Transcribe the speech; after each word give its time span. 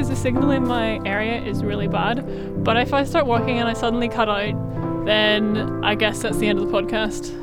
because 0.00 0.08
the 0.16 0.16
signal 0.16 0.50
in 0.52 0.66
my 0.66 0.98
area 1.04 1.42
is 1.42 1.62
really 1.62 1.86
bad. 1.86 2.64
But 2.64 2.78
if 2.78 2.94
I 2.94 3.04
start 3.04 3.26
walking 3.26 3.58
and 3.58 3.68
I 3.68 3.74
suddenly 3.74 4.08
cut 4.08 4.30
out, 4.30 5.04
then 5.04 5.84
I 5.84 5.94
guess 5.94 6.22
that's 6.22 6.38
the 6.38 6.48
end 6.48 6.58
of 6.58 6.66
the 6.70 6.72
podcast. 6.72 7.36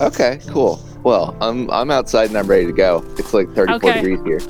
Okay, 0.00 0.40
cool. 0.48 0.80
Well, 1.02 1.36
I'm 1.42 1.70
I'm 1.70 1.90
outside 1.90 2.30
and 2.30 2.38
I'm 2.38 2.46
ready 2.46 2.64
to 2.64 2.72
go. 2.72 3.04
It's 3.18 3.34
like 3.34 3.48
34 3.50 3.74
Okay. 3.76 4.00
degrees 4.00 4.20
here. 4.24 4.40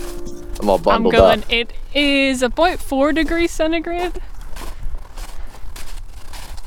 I'm 0.61 0.71
all 0.71 0.79
bundled 0.79 1.13
I'm 1.13 1.21
going. 1.21 1.41
up. 1.43 1.53
It 1.53 1.73
is 1.93 2.43
about 2.45 2.79
four 2.79 3.13
degrees 3.13 3.51
centigrade. 3.51 4.21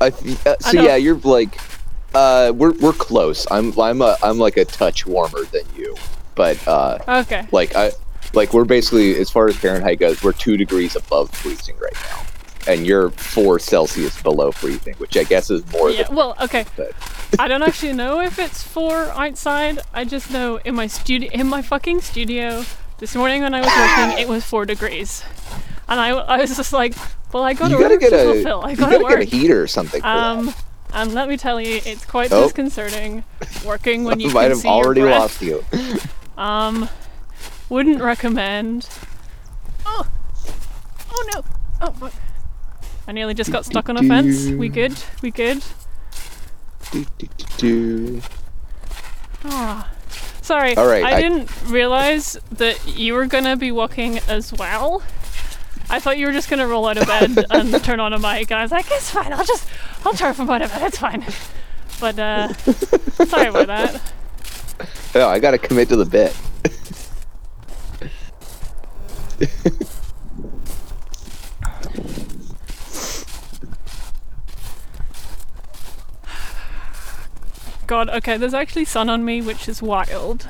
I, 0.02 0.10
th- 0.10 0.46
uh, 0.46 0.56
so 0.60 0.72
don't- 0.72 0.84
yeah, 0.84 0.96
you're 0.96 1.16
like, 1.16 1.58
uh, 2.12 2.52
we're 2.54 2.72
we're 2.72 2.92
close. 2.92 3.46
I'm 3.50 3.72
I'm 3.80 4.02
a 4.02 4.18
I'm 4.22 4.36
like 4.36 4.58
a 4.58 4.66
touch 4.66 5.06
warmer 5.06 5.44
than 5.44 5.62
you, 5.74 5.96
but 6.34 6.58
uh, 6.68 6.98
Okay. 7.08 7.46
like 7.52 7.74
I 7.74 7.92
like 8.34 8.52
we're 8.52 8.64
basically 8.64 9.16
as 9.18 9.30
far 9.30 9.48
as 9.48 9.56
Fahrenheit 9.56 9.98
goes, 9.98 10.22
we're 10.22 10.32
two 10.32 10.56
degrees 10.56 10.96
above 10.96 11.30
freezing 11.30 11.76
right 11.78 11.92
now, 12.10 12.22
and 12.72 12.86
you're 12.86 13.10
four 13.10 13.58
Celsius 13.58 14.20
below 14.22 14.52
freezing, 14.52 14.94
which 14.94 15.16
I 15.16 15.24
guess 15.24 15.50
is 15.50 15.64
more 15.72 15.90
Yeah. 15.90 16.04
than. 16.04 16.16
Well, 16.16 16.36
okay. 16.40 16.64
But 16.76 16.92
I 17.38 17.48
don't 17.48 17.62
actually 17.62 17.92
know 17.94 18.20
if 18.20 18.38
it's 18.38 18.62
four 18.62 18.94
outside. 19.14 19.80
I 19.92 20.04
just 20.04 20.30
know 20.30 20.56
in 20.64 20.74
my 20.74 20.86
studio, 20.86 21.30
in 21.32 21.46
my 21.48 21.62
fucking 21.62 22.00
studio, 22.02 22.64
this 22.98 23.14
morning 23.14 23.42
when 23.42 23.54
I 23.54 23.60
was 23.60 23.70
working, 23.76 24.18
it 24.22 24.28
was 24.28 24.44
four 24.44 24.64
degrees, 24.66 25.22
and 25.88 25.98
I, 26.00 26.10
I 26.10 26.38
was 26.38 26.56
just 26.56 26.72
like, 26.72 26.94
well, 27.32 27.42
I 27.42 27.52
got 27.54 27.68
to 27.68 27.76
work 27.76 28.00
get 28.00 28.12
a 28.12 28.18
fulfill. 28.32 28.62
I 28.64 28.74
got 28.76 28.90
to 28.90 28.98
get 29.08 29.20
a 29.20 29.24
heater 29.24 29.60
or 29.62 29.66
something. 29.66 30.00
Um, 30.04 30.54
and 30.92 31.12
let 31.12 31.28
me 31.28 31.36
tell 31.36 31.60
you, 31.60 31.80
it's 31.84 32.04
quite 32.06 32.30
Oh. 32.32 32.44
disconcerting 32.44 33.24
working 33.66 34.04
when 34.04 34.20
you 34.20 34.30
might 34.30 34.42
can 34.48 34.50
have 34.58 34.64
already 34.66 35.02
lost 35.02 35.42
you. 35.42 35.64
Um, 36.36 36.88
wouldn't 37.74 38.00
recommend. 38.00 38.88
Oh, 39.84 40.06
oh 41.12 41.30
no! 41.34 41.44
Oh 41.80 41.90
fuck! 41.90 42.12
I 43.08 43.12
nearly 43.12 43.34
just 43.34 43.50
got 43.50 43.64
stuck 43.64 43.88
on 43.88 43.96
a 43.96 44.02
fence. 44.02 44.48
We 44.48 44.68
good? 44.68 44.94
We 45.22 45.30
good? 45.32 45.62
Do, 46.92 47.04
do, 47.18 47.26
do, 47.36 47.46
do. 47.58 48.22
Ah, 49.44 49.90
sorry. 50.40 50.76
All 50.76 50.86
right, 50.86 51.02
I, 51.04 51.14
I- 51.16 51.20
didn't 51.20 51.50
realize 51.66 52.38
that 52.52 52.78
you 52.96 53.14
were 53.14 53.26
gonna 53.26 53.56
be 53.56 53.72
walking 53.72 54.18
as 54.28 54.52
well. 54.52 55.02
I 55.90 55.98
thought 56.00 56.16
you 56.16 56.26
were 56.26 56.32
just 56.32 56.48
gonna 56.48 56.66
roll 56.68 56.86
out 56.86 56.96
of 56.96 57.06
bed 57.08 57.44
and 57.50 57.82
turn 57.84 57.98
on 57.98 58.12
a 58.12 58.18
mic, 58.20 58.50
and 58.52 58.60
I 58.60 58.62
was 58.62 58.70
like, 58.70 58.86
"It's 58.88 59.10
fine. 59.10 59.32
I'll 59.32 59.44
just, 59.44 59.68
I'll 60.06 60.14
turn 60.14 60.32
from 60.32 60.48
out 60.48 60.62
of 60.62 60.70
bed. 60.70 60.82
It's 60.82 60.98
fine." 60.98 61.24
But 62.00 62.18
uh, 62.18 62.52
sorry 63.26 63.48
about 63.48 63.66
that. 63.66 64.00
No, 65.14 65.28
I 65.28 65.38
gotta 65.38 65.58
commit 65.58 65.88
to 65.90 65.96
the 65.96 66.04
bit. 66.04 66.36
God, 77.86 78.08
okay. 78.08 78.36
There's 78.36 78.54
actually 78.54 78.86
sun 78.86 79.08
on 79.10 79.24
me, 79.24 79.42
which 79.42 79.68
is 79.68 79.82
wild. 79.82 80.48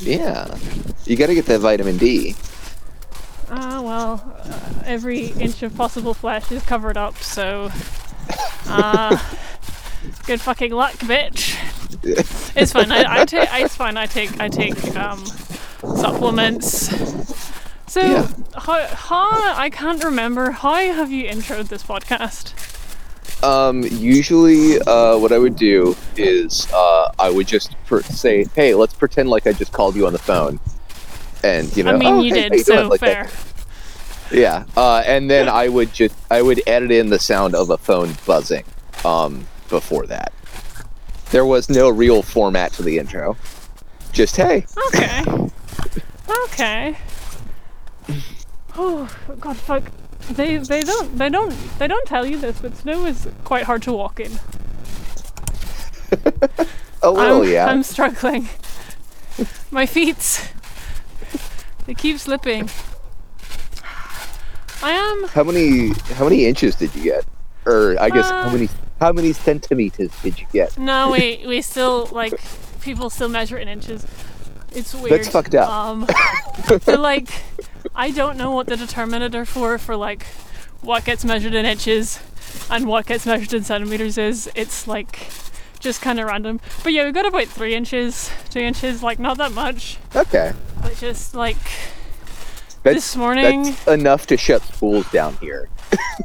Yeah, 0.00 0.56
you 1.04 1.16
gotta 1.16 1.34
get 1.34 1.46
that 1.46 1.60
vitamin 1.60 1.96
D. 1.96 2.34
Ah, 3.50 3.80
well, 3.80 4.34
uh, 4.44 4.82
every 4.84 5.26
inch 5.26 5.62
of 5.62 5.76
possible 5.76 6.14
flesh 6.14 6.50
is 6.52 6.62
covered 6.62 6.96
up, 6.96 7.16
so. 7.18 7.70
Uh, 8.64 9.18
good 10.24 10.40
fucking 10.40 10.70
luck, 10.72 10.92
bitch. 10.92 11.58
It's 12.56 12.72
fine. 12.72 12.90
I, 12.90 13.20
I 13.20 13.24
take. 13.24 13.48
It's 13.52 13.74
fine. 13.74 13.96
I 13.96 14.06
take. 14.06 14.40
I 14.40 14.48
take 14.48 14.96
um, 14.96 15.26
supplements. 15.26 16.88
So, 17.92 18.00
Yeah. 18.00 18.26
how, 18.56 18.86
how? 18.86 19.54
I 19.54 19.68
can't 19.68 20.02
remember. 20.02 20.50
How 20.50 20.76
have 20.76 21.12
you 21.12 21.24
introed 21.28 21.68
this 21.68 21.82
podcast? 21.82 22.54
Um, 23.44 23.82
usually, 23.82 24.78
uh, 24.80 25.18
what 25.18 25.30
I 25.30 25.36
would 25.36 25.56
do 25.56 25.94
is 26.16 26.66
uh, 26.72 27.12
I 27.18 27.28
would 27.28 27.46
just 27.46 27.76
per- 27.84 28.00
say, 28.02 28.46
"Hey, 28.54 28.72
let's 28.74 28.94
pretend 28.94 29.28
like 29.28 29.46
I 29.46 29.52
just 29.52 29.72
called 29.72 29.94
you 29.94 30.06
on 30.06 30.14
the 30.14 30.18
phone," 30.18 30.58
and 31.44 31.76
you 31.76 31.82
know, 31.82 31.90
I 31.92 31.98
mean, 31.98 32.08
"Oh, 32.08 32.22
you 32.22 32.32
hey, 32.34 32.48
did, 32.48 32.52
doing?" 32.52 32.64
so 32.64 32.88
Like 32.88 33.00
fair. 33.00 33.24
that. 33.24 34.34
Yeah, 34.34 34.64
uh, 34.74 35.02
and 35.04 35.30
then 35.30 35.50
I 35.50 35.68
would 35.68 35.92
just 35.92 36.14
I 36.30 36.40
would 36.40 36.62
edit 36.66 36.92
in 36.92 37.10
the 37.10 37.18
sound 37.18 37.54
of 37.54 37.68
a 37.68 37.76
phone 37.76 38.16
buzzing. 38.24 38.64
Um, 39.04 39.46
before 39.68 40.06
that, 40.06 40.32
there 41.30 41.44
was 41.44 41.68
no 41.68 41.90
real 41.90 42.22
format 42.22 42.72
to 42.74 42.82
the 42.82 42.96
intro. 42.96 43.36
Just 44.12 44.34
hey, 44.36 44.64
Okay. 44.88 45.22
okay. 46.44 46.96
Oh 48.76 49.08
God, 49.40 49.56
fuck. 49.56 49.84
They 50.30 50.56
they 50.58 50.82
don't 50.82 51.18
they 51.18 51.28
don't 51.28 51.54
they 51.78 51.86
don't 51.86 52.06
tell 52.06 52.24
you 52.24 52.38
this, 52.38 52.60
but 52.60 52.76
snow 52.76 53.04
is 53.04 53.28
quite 53.44 53.64
hard 53.64 53.82
to 53.82 53.92
walk 53.92 54.20
in. 54.20 54.32
a 57.02 57.10
little 57.10 57.42
I'm, 57.42 57.48
yeah. 57.48 57.66
I'm 57.66 57.82
struggling. 57.82 58.48
My 59.70 59.86
feet. 59.86 60.52
They 61.86 61.94
keep 61.94 62.18
slipping. 62.18 62.70
I 64.82 64.90
am. 64.90 65.28
How 65.28 65.44
many 65.44 65.90
how 66.14 66.24
many 66.24 66.46
inches 66.46 66.76
did 66.76 66.94
you 66.94 67.04
get? 67.04 67.24
Or 67.66 67.96
I 68.00 68.10
guess 68.10 68.28
how 68.28 68.48
Uh, 68.48 68.52
many 68.52 68.68
how 69.00 69.12
many 69.12 69.32
centimeters 69.32 70.10
did 70.22 70.38
you 70.38 70.46
get? 70.52 70.78
No, 70.78 71.10
we 71.10 71.44
we 71.46 71.62
still 71.62 72.08
like 72.12 72.32
people 72.80 73.10
still 73.10 73.28
measure 73.28 73.58
in 73.58 73.68
inches. 73.68 74.06
It's 74.74 74.94
weird. 74.94 75.10
That's 75.10 75.28
fucked 75.28 75.54
up. 75.54 75.68
Um, 75.68 76.06
so 76.82 77.00
like, 77.00 77.28
I 77.94 78.10
don't 78.10 78.36
know 78.36 78.50
what 78.50 78.66
the 78.66 78.76
determinator 78.76 79.46
for 79.46 79.78
for 79.78 79.96
like 79.96 80.26
what 80.80 81.04
gets 81.04 81.24
measured 81.24 81.54
in 81.54 81.64
inches 81.66 82.20
and 82.70 82.86
what 82.86 83.06
gets 83.06 83.24
measured 83.26 83.52
in 83.54 83.64
centimeters 83.64 84.18
is. 84.18 84.50
It's 84.54 84.86
like 84.86 85.28
just 85.80 86.00
kind 86.00 86.18
of 86.20 86.26
random. 86.26 86.60
But 86.84 86.92
yeah, 86.92 87.04
we 87.04 87.12
got 87.12 87.26
about 87.26 87.46
three 87.48 87.74
inches, 87.74 88.30
two 88.50 88.60
inches, 88.60 89.02
like 89.02 89.18
not 89.18 89.38
that 89.38 89.52
much, 89.52 89.98
Okay. 90.14 90.52
but 90.80 90.96
just 90.96 91.34
like 91.34 91.56
That's, 92.82 92.96
This 92.96 93.16
morning- 93.16 93.62
that's 93.64 93.86
enough 93.88 94.26
to 94.28 94.36
shut 94.36 94.62
schools 94.62 95.10
down 95.10 95.36
here. 95.40 95.68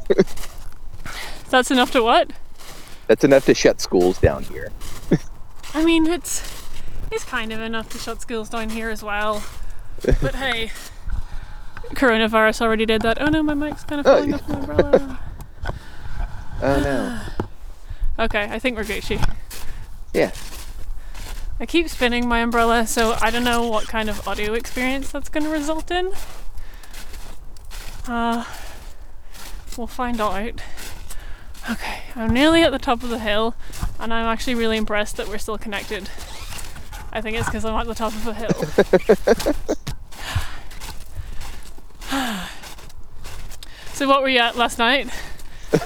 that's 1.50 1.70
enough 1.70 1.90
to 1.92 2.02
what? 2.02 2.30
That's 3.06 3.24
enough 3.24 3.46
to 3.46 3.54
shut 3.54 3.80
schools 3.80 4.18
down 4.18 4.44
here. 4.44 4.70
I 5.74 5.84
mean, 5.84 6.06
it's 6.06 6.42
it's 7.10 7.24
kind 7.24 7.52
of 7.52 7.60
enough 7.60 7.88
to 7.90 7.98
shut 7.98 8.20
schools 8.20 8.48
down 8.50 8.70
here 8.70 8.90
as 8.90 9.02
well. 9.02 9.42
But 10.04 10.34
hey, 10.34 10.70
coronavirus 11.94 12.60
already 12.62 12.86
did 12.86 13.02
that. 13.02 13.20
Oh 13.20 13.26
no, 13.26 13.42
my 13.42 13.54
mic's 13.54 13.84
kind 13.84 14.00
of 14.00 14.06
Oh, 14.06 14.14
falling 14.16 14.30
yeah. 14.30 14.34
off 14.36 14.48
my 14.48 14.54
umbrella. 14.58 15.20
Oh 16.60 16.80
no. 16.80 17.20
Okay, 18.24 18.48
I 18.50 18.58
think 18.58 18.76
we're 18.76 18.82
Gucci. 18.84 19.22
Yeah. 20.12 20.32
I 21.60 21.66
keep 21.66 21.88
spinning 21.88 22.26
my 22.28 22.40
umbrella, 22.40 22.84
so 22.86 23.16
I 23.20 23.30
don't 23.30 23.44
know 23.44 23.68
what 23.68 23.86
kind 23.86 24.08
of 24.10 24.26
audio 24.26 24.54
experience 24.54 25.10
that's 25.12 25.28
going 25.28 25.44
to 25.44 25.50
result 25.50 25.90
in. 25.92 26.12
Uh, 28.08 28.44
we'll 29.76 29.86
find 29.86 30.20
out. 30.20 30.60
Okay, 31.70 32.00
I'm 32.16 32.32
nearly 32.32 32.62
at 32.62 32.72
the 32.72 32.78
top 32.78 33.02
of 33.04 33.08
the 33.08 33.18
hill, 33.18 33.54
and 34.00 34.12
I'm 34.12 34.26
actually 34.26 34.54
really 34.56 34.76
impressed 34.78 35.16
that 35.16 35.28
we're 35.28 35.38
still 35.38 35.58
connected. 35.58 36.08
I 37.12 37.20
think 37.20 37.36
it's 37.36 37.46
because 37.46 37.64
I'm 37.64 37.74
at 37.78 37.86
the 37.86 37.94
top 37.94 38.12
of 38.14 38.26
a 38.26 38.34
hill. 38.34 39.74
so, 43.98 44.06
what 44.08 44.22
were 44.22 44.28
you 44.28 44.38
at 44.38 44.56
last 44.56 44.78
night? 44.78 45.10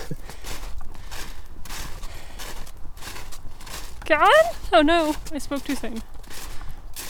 God? 4.07 4.31
Oh 4.73 4.83
no, 4.83 5.15
I 5.33 5.39
spoke 5.39 5.65
too 5.65 5.75
soon. 5.77 6.03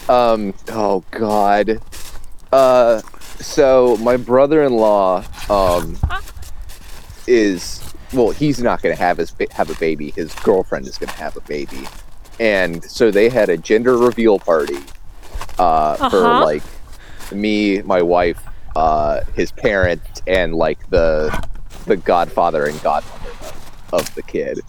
Um. 0.08 0.54
Oh 0.68 1.04
God. 1.10 1.80
Uh. 2.52 3.00
So 3.40 3.96
my 4.00 4.16
brother-in-law 4.16 5.24
um 5.50 5.98
is 7.26 7.80
well. 8.12 8.30
He's 8.30 8.62
not 8.62 8.82
going 8.82 8.94
to 8.94 9.00
have 9.02 9.18
his 9.18 9.30
ba- 9.30 9.52
have 9.52 9.70
a 9.70 9.74
baby. 9.76 10.10
His 10.12 10.34
girlfriend 10.36 10.86
is 10.86 10.98
going 10.98 11.10
to 11.10 11.16
have 11.16 11.36
a 11.36 11.40
baby, 11.42 11.86
and 12.38 12.84
so 12.84 13.10
they 13.10 13.28
had 13.28 13.48
a 13.48 13.56
gender 13.56 13.96
reveal 13.96 14.38
party. 14.38 14.78
Uh, 15.58 15.96
for 16.10 16.24
Uh-huh. 16.24 16.44
like 16.44 16.62
me, 17.32 17.82
my 17.82 18.00
wife, 18.02 18.40
uh, 18.76 19.20
his 19.34 19.52
parents, 19.52 20.22
and 20.26 20.54
like 20.54 20.80
the 20.90 21.32
the 21.86 21.96
godfather 21.96 22.66
and 22.68 22.80
godmother 22.80 23.34
of, 23.40 23.54
of 23.92 24.14
the 24.14 24.22
kid. 24.22 24.60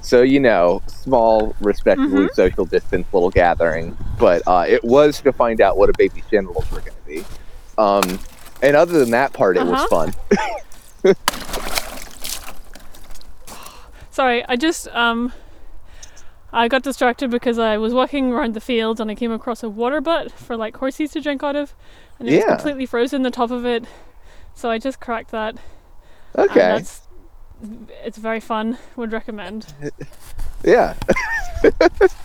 So 0.00 0.22
you 0.22 0.40
know, 0.40 0.82
small, 0.88 1.56
respectably 1.60 2.28
Mm-hmm. 2.28 2.34
social 2.34 2.66
distance 2.66 3.08
little 3.12 3.30
gathering, 3.30 3.96
but 4.18 4.42
uh, 4.46 4.64
it 4.68 4.84
was 4.84 5.20
to 5.22 5.32
find 5.32 5.60
out 5.60 5.76
what 5.78 5.90
a 5.90 5.94
baby's 5.94 6.26
genitals 6.26 6.66
were 6.70 6.82
going 6.82 6.96
to 6.96 7.02
be. 7.02 7.26
Um, 7.78 8.20
and 8.62 8.76
other 8.76 8.98
than 8.98 9.10
that 9.12 9.32
part, 9.34 9.56
it 9.56 9.62
Uh-huh. 9.62 9.66
was 9.66 9.84
fun. 9.84 10.14
Sorry, 14.10 14.44
I 14.48 14.56
just 14.56 14.88
um 14.88 15.32
I 16.52 16.68
got 16.68 16.82
distracted 16.82 17.30
because 17.30 17.58
I 17.58 17.76
was 17.76 17.92
walking 17.92 18.32
around 18.32 18.54
the 18.54 18.60
field 18.60 19.00
and 19.00 19.10
I 19.10 19.14
came 19.14 19.32
across 19.32 19.62
a 19.62 19.68
water 19.68 20.00
butt 20.00 20.32
for 20.32 20.56
like 20.56 20.76
horses 20.76 21.12
to 21.12 21.20
drink 21.20 21.42
out 21.42 21.56
of, 21.56 21.74
and 22.18 22.28
it 22.28 22.36
was 22.36 22.44
completely 22.44 22.86
frozen 22.86 23.22
the 23.22 23.30
top 23.30 23.50
of 23.50 23.66
it. 23.66 23.84
So 24.54 24.70
I 24.70 24.78
just 24.78 25.00
cracked 25.00 25.30
that. 25.30 25.56
Okay. 26.36 26.54
that's 26.54 27.02
it's 28.04 28.18
very 28.18 28.40
fun. 28.40 28.78
Would 28.96 29.12
recommend. 29.12 29.66
Yeah. 30.64 30.94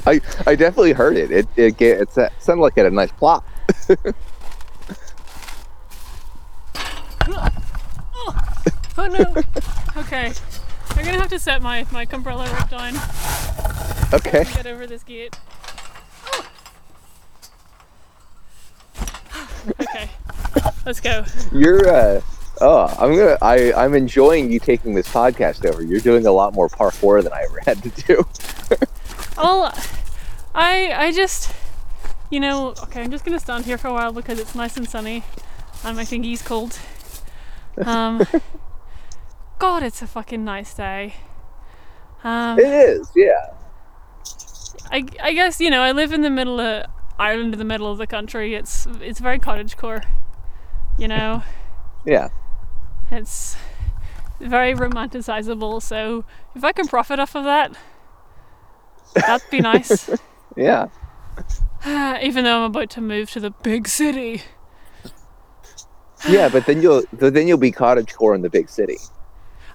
I 0.07 0.19
I 0.47 0.55
definitely 0.55 0.93
heard 0.93 1.17
it. 1.17 1.29
It 1.29 1.47
it, 1.55 1.77
ga- 1.77 1.91
it 2.01 2.11
sounded 2.11 2.63
like 2.63 2.73
it 2.75 2.83
had 2.83 2.87
a 2.87 2.95
nice 2.95 3.11
plop. 3.11 3.45
Oh 8.95 9.07
no. 9.07 10.01
okay. 10.01 10.33
I'm 10.91 11.06
gonna 11.06 11.19
have 11.19 11.30
to 11.30 11.39
set 11.39 11.62
my 11.62 11.85
my 11.91 12.07
umbrella 12.12 12.45
right 12.51 12.69
down 12.69 12.94
Okay. 14.13 14.44
get 14.53 14.68
over 14.68 14.85
this 14.85 15.03
gate. 15.03 15.35
Okay. 19.80 20.09
Let's 20.85 21.00
go. 21.00 21.24
You're 21.51 21.88
uh 21.88 22.21
oh, 22.62 22.85
I'm 23.00 23.15
gonna 23.15 23.38
I 23.41 23.74
I'm 23.74 23.94
enjoying 23.95 24.51
you 24.51 24.59
taking 24.59 24.94
this 24.94 25.07
podcast 25.07 25.65
over. 25.65 25.81
You're 25.81 26.00
doing 26.01 26.25
a 26.25 26.31
lot 26.31 26.53
more 26.53 26.68
parkour 26.69 27.24
than 27.24 27.33
I 27.33 27.44
ever 27.44 27.59
had 27.65 27.81
to 27.83 27.89
do. 27.89 28.25
Well, 29.35 29.74
I 30.53 30.91
I 30.94 31.12
just 31.12 31.51
you 32.30 32.39
know 32.39 32.75
okay 32.83 33.01
I'm 33.01 33.09
just 33.09 33.25
gonna 33.25 33.39
stand 33.39 33.65
here 33.65 33.80
for 33.80 33.88
a 33.88 33.94
while 33.94 34.13
because 34.13 34.38
it's 34.39 34.53
nice 34.53 34.77
and 34.77 34.88
sunny 34.88 35.24
and 35.83 35.97
my 35.97 36.03
thingy's 36.06 36.44
cold. 36.44 36.77
Um, 37.83 38.25
God, 39.63 39.81
it's 39.81 40.01
a 40.01 40.07
fucking 40.07 40.44
nice 40.44 40.74
day. 40.74 41.15
Um, 42.21 42.60
It 42.60 42.68
is, 42.68 43.10
yeah. 43.15 43.54
I, 44.92 45.06
I 45.21 45.31
guess 45.31 45.62
you 45.62 45.69
know 45.69 45.81
I 45.81 45.94
live 45.94 46.12
in 46.12 46.21
the 46.21 46.30
middle 46.30 46.60
of 46.60 46.88
Ireland, 47.18 47.54
in 47.54 47.60
the 47.60 47.63
middle 47.63 47.89
of 47.89 47.98
the 47.98 48.06
country. 48.06 48.56
It's 48.56 48.86
it's 49.00 49.21
very 49.21 49.39
cottage 49.39 49.77
core, 49.77 50.04
you 51.00 51.07
know. 51.07 51.44
Yeah. 52.06 52.27
It's 53.10 53.56
very 54.42 54.74
romanticizable. 54.74 55.81
So 55.81 56.25
if 56.54 56.66
I 56.66 56.74
can 56.74 56.86
profit 56.86 57.21
off 57.21 57.33
of 57.33 57.45
that, 57.45 57.77
that'd 59.16 59.50
be 59.50 59.62
nice. 59.62 60.09
Yeah. 60.57 60.89
Even 62.21 62.44
though 62.44 62.66
I'm 62.66 62.71
about 62.71 62.89
to 62.89 63.01
move 63.01 63.31
to 63.31 63.39
the 63.39 63.51
big 63.51 63.88
city. 63.88 64.42
Yeah, 66.27 66.50
but 66.50 66.66
then 66.66 66.81
you'll 66.81 67.04
but 67.13 67.33
then 67.33 67.48
you'll 67.48 67.57
be 67.57 67.71
cottagecore 67.71 68.36
in 68.36 68.42
the 68.42 68.50
big 68.50 68.68
city. 68.68 68.98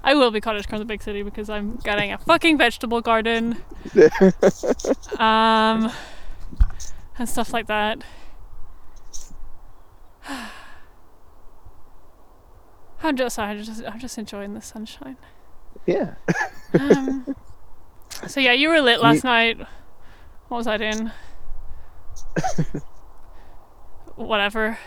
I 0.08 0.14
will 0.14 0.30
be 0.30 0.40
cottagecore 0.40 0.72
in 0.72 0.78
the 0.78 0.86
big 0.86 1.02
city 1.02 1.22
because 1.22 1.50
I'm 1.50 1.76
getting 1.84 2.12
a 2.12 2.16
fucking 2.16 2.56
vegetable 2.56 3.02
garden. 3.02 3.58
um, 5.18 5.92
and 7.18 7.28
stuff 7.28 7.52
like 7.52 7.66
that. 7.66 8.02
I'm 13.02 13.16
just, 13.18 13.38
I'm 13.38 13.62
just, 13.62 13.84
I'm 13.84 13.98
just 14.00 14.16
enjoying 14.16 14.54
the 14.54 14.62
sunshine. 14.62 15.18
Yeah. 15.84 16.14
Um, 16.72 17.36
so 18.26 18.40
yeah, 18.40 18.52
you 18.52 18.70
were 18.70 18.80
lit 18.80 19.02
last 19.02 19.24
You- 19.24 19.28
night. 19.30 19.58
What 20.48 20.56
was 20.56 20.66
I 20.66 20.78
doing? 20.78 21.10
Whatever. 24.16 24.78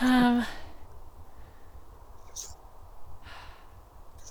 um, 0.00 0.44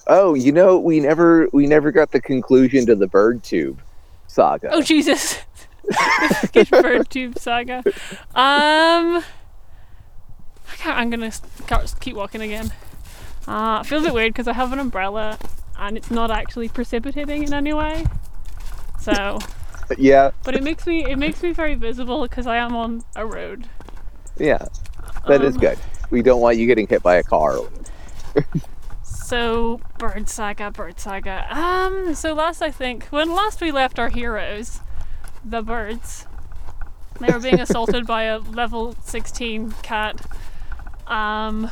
Oh, 0.07 0.33
you 0.33 0.51
know, 0.51 0.77
we 0.77 0.99
never 0.99 1.47
we 1.53 1.65
never 1.67 1.91
got 1.91 2.11
the 2.11 2.19
conclusion 2.21 2.85
to 2.87 2.95
the 2.95 3.07
bird 3.07 3.43
tube 3.43 3.81
saga. 4.27 4.69
oh 4.71 4.81
Jesus! 4.81 5.39
the 5.83 6.67
bird 6.69 7.09
tube 7.09 7.37
saga. 7.39 7.77
Um, 8.35 9.23
I 9.23 10.75
can't, 10.77 10.97
I'm 10.97 11.09
gonna 11.09 11.31
keep 11.99 12.15
walking 12.15 12.41
again. 12.41 12.67
Uh, 13.47 13.79
I 13.79 13.83
feel 13.83 13.99
a 13.99 14.03
bit 14.03 14.13
weird 14.13 14.33
because 14.33 14.47
I 14.47 14.53
have 14.53 14.71
an 14.73 14.79
umbrella 14.79 15.37
and 15.77 15.97
it's 15.97 16.09
not 16.11 16.31
actually 16.31 16.69
precipitating 16.69 17.43
in 17.43 17.53
any 17.53 17.73
way. 17.73 18.05
So, 18.99 19.39
yeah, 19.97 20.31
but 20.43 20.55
it 20.55 20.63
makes 20.63 20.85
me 20.87 21.05
it 21.05 21.17
makes 21.17 21.41
me 21.43 21.51
very 21.53 21.75
visible 21.75 22.23
because 22.23 22.47
I 22.47 22.57
am 22.57 22.75
on 22.75 23.03
a 23.15 23.25
road. 23.25 23.67
yeah. 24.37 24.65
that 25.27 25.41
is 25.43 25.55
Um, 25.55 25.61
good. 25.61 25.79
We 26.09 26.21
don't 26.21 26.41
want 26.41 26.57
you 26.57 26.67
getting 26.67 26.87
hit 26.87 27.01
by 27.03 27.15
a 27.15 27.23
car. 27.23 27.57
So 29.33 29.81
bird 29.97 30.29
saga, 30.29 30.69
bird 30.69 30.99
saga. 30.99 31.47
Um, 31.49 32.13
so 32.13 32.35
last 32.35 32.61
I 32.61 32.69
think 32.69 33.05
when 33.05 33.33
last 33.33 33.61
we 33.61 33.71
left 33.71 33.97
our 33.97 34.09
heroes, 34.09 34.79
the 35.43 35.63
birds, 35.63 36.27
they 37.19 37.31
were 37.31 37.39
being 37.39 37.59
assaulted 37.59 38.05
by 38.05 38.25
a 38.25 38.37
level 38.37 38.95
16 39.03 39.71
cat. 39.81 40.21
Um, 41.07 41.71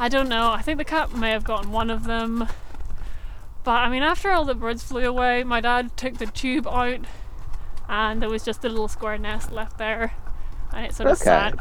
I 0.00 0.08
don't 0.08 0.28
know. 0.28 0.50
I 0.50 0.62
think 0.62 0.78
the 0.78 0.84
cat 0.84 1.14
may 1.14 1.30
have 1.30 1.44
gotten 1.44 1.70
one 1.70 1.90
of 1.90 2.02
them. 2.02 2.48
But 3.62 3.70
I 3.82 3.88
mean, 3.88 4.02
after 4.02 4.32
all 4.32 4.44
the 4.44 4.56
birds 4.56 4.82
flew 4.82 5.04
away, 5.04 5.44
my 5.44 5.60
dad 5.60 5.96
took 5.96 6.18
the 6.18 6.26
tube 6.26 6.66
out, 6.66 7.02
and 7.88 8.20
there 8.20 8.28
was 8.28 8.44
just 8.44 8.64
a 8.64 8.68
little 8.68 8.88
square 8.88 9.16
nest 9.16 9.52
left 9.52 9.78
there, 9.78 10.12
and 10.74 10.86
it 10.86 10.92
sort 10.92 11.08
of 11.08 11.18
Okay. 11.18 11.24
sat 11.24 11.54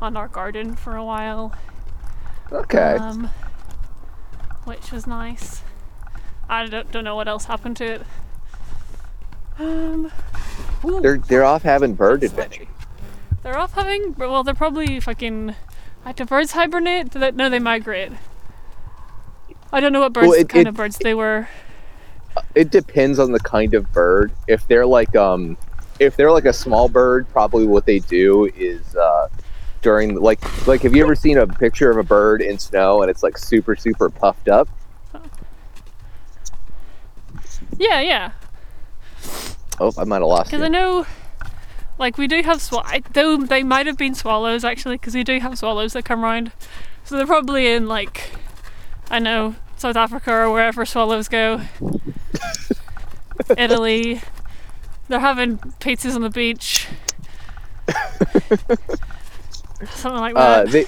on 0.00 0.16
our 0.16 0.28
garden 0.28 0.76
for 0.76 0.94
a 0.94 1.04
while 1.04 1.52
Okay. 2.52 2.96
um, 2.96 3.30
which 4.70 4.92
was 4.92 5.04
nice. 5.04 5.62
I 6.48 6.64
don't, 6.66 6.90
don't 6.92 7.02
know 7.02 7.16
what 7.16 7.26
else 7.26 7.46
happened 7.46 7.76
to 7.78 7.84
it. 7.94 8.02
Um, 9.58 10.10
ooh, 10.84 11.00
they're 11.00 11.18
they're 11.18 11.44
off 11.44 11.62
having 11.62 11.94
bird 11.94 12.22
adventure. 12.22 12.66
They're 13.42 13.58
off 13.58 13.74
having. 13.74 14.14
Well, 14.16 14.44
they're 14.44 14.54
probably 14.54 15.00
fucking. 15.00 15.54
Like, 16.04 16.16
do 16.16 16.24
birds 16.24 16.52
hibernate? 16.52 17.10
Do 17.10 17.18
they, 17.18 17.32
no, 17.32 17.50
they 17.50 17.58
migrate. 17.58 18.12
I 19.72 19.80
don't 19.80 19.92
know 19.92 20.00
what 20.00 20.12
birds 20.12 20.28
Well, 20.28 20.38
it- 20.38 20.48
kind 20.48 20.66
it- 20.66 20.70
of 20.70 20.76
birds 20.76 20.98
they 20.98 21.14
were. 21.14 21.48
It 22.54 22.70
depends 22.70 23.18
on 23.18 23.32
the 23.32 23.40
kind 23.40 23.74
of 23.74 23.92
bird. 23.92 24.30
If 24.46 24.66
they're 24.68 24.86
like 24.86 25.14
um 25.16 25.56
if 25.98 26.16
they're 26.16 26.30
like 26.32 26.44
a 26.46 26.52
small 26.52 26.88
bird, 26.88 27.28
probably 27.30 27.66
what 27.66 27.86
they 27.86 27.98
do 27.98 28.46
is 28.56 28.94
uh 28.94 29.28
during 29.82 30.16
like 30.20 30.66
like 30.66 30.82
have 30.82 30.94
you 30.94 31.02
ever 31.02 31.14
seen 31.14 31.38
a 31.38 31.46
picture 31.46 31.90
of 31.90 31.96
a 31.96 32.02
bird 32.02 32.42
in 32.42 32.58
snow 32.58 33.02
and 33.02 33.10
it's 33.10 33.22
like 33.22 33.38
super 33.38 33.74
super 33.76 34.10
puffed 34.10 34.48
up? 34.48 34.68
Yeah, 37.78 38.00
yeah. 38.00 38.32
Oh, 39.78 39.92
I 39.96 40.04
might 40.04 40.16
have 40.16 40.26
lost 40.28 40.50
Because 40.50 40.62
I 40.62 40.68
know, 40.68 41.06
like, 41.98 42.18
we 42.18 42.26
do 42.26 42.42
have 42.42 42.62
I- 42.84 43.02
though 43.12 43.38
they 43.38 43.62
might 43.62 43.86
have 43.86 43.96
been 43.96 44.14
swallows 44.14 44.64
actually, 44.64 44.96
because 44.96 45.14
we 45.14 45.24
do 45.24 45.38
have 45.40 45.56
swallows 45.58 45.94
that 45.94 46.04
come 46.04 46.22
round. 46.22 46.52
So 47.04 47.16
they're 47.16 47.26
probably 47.26 47.72
in 47.72 47.88
like, 47.88 48.32
I 49.10 49.18
know 49.18 49.54
South 49.76 49.96
Africa 49.96 50.30
or 50.32 50.50
wherever 50.52 50.84
swallows 50.84 51.28
go. 51.28 51.62
Italy. 53.56 54.20
They're 55.08 55.18
having 55.20 55.56
pizzas 55.58 56.14
on 56.14 56.20
the 56.20 56.30
beach. 56.30 56.86
Something 59.90 60.20
like 60.20 60.36
Uh, 60.36 60.64
that. 60.64 60.70
they, 60.72 60.86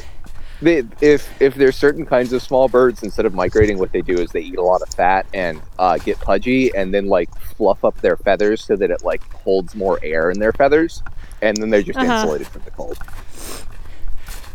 they, 0.60 0.88
if 1.00 1.28
if 1.42 1.54
there's 1.56 1.76
certain 1.76 2.06
kinds 2.06 2.32
of 2.32 2.42
small 2.42 2.68
birds, 2.68 3.02
instead 3.02 3.26
of 3.26 3.34
migrating, 3.34 3.78
what 3.78 3.90
they 3.92 4.02
do 4.02 4.18
is 4.20 4.30
they 4.30 4.40
eat 4.40 4.58
a 4.58 4.62
lot 4.62 4.80
of 4.82 4.88
fat 4.90 5.26
and 5.34 5.60
uh, 5.78 5.98
get 5.98 6.18
pudgy, 6.20 6.74
and 6.74 6.92
then 6.94 7.06
like 7.06 7.28
fluff 7.56 7.84
up 7.84 8.00
their 8.00 8.16
feathers 8.16 8.64
so 8.64 8.76
that 8.76 8.90
it 8.90 9.02
like 9.02 9.22
holds 9.32 9.74
more 9.74 9.98
air 10.02 10.30
in 10.30 10.38
their 10.38 10.52
feathers, 10.52 11.02
and 11.40 11.56
then 11.56 11.70
they're 11.70 11.82
just 11.82 11.98
Uh-huh. 11.98 12.12
insulated 12.12 12.46
from 12.48 12.62
the 12.64 12.70
cold. 12.70 12.96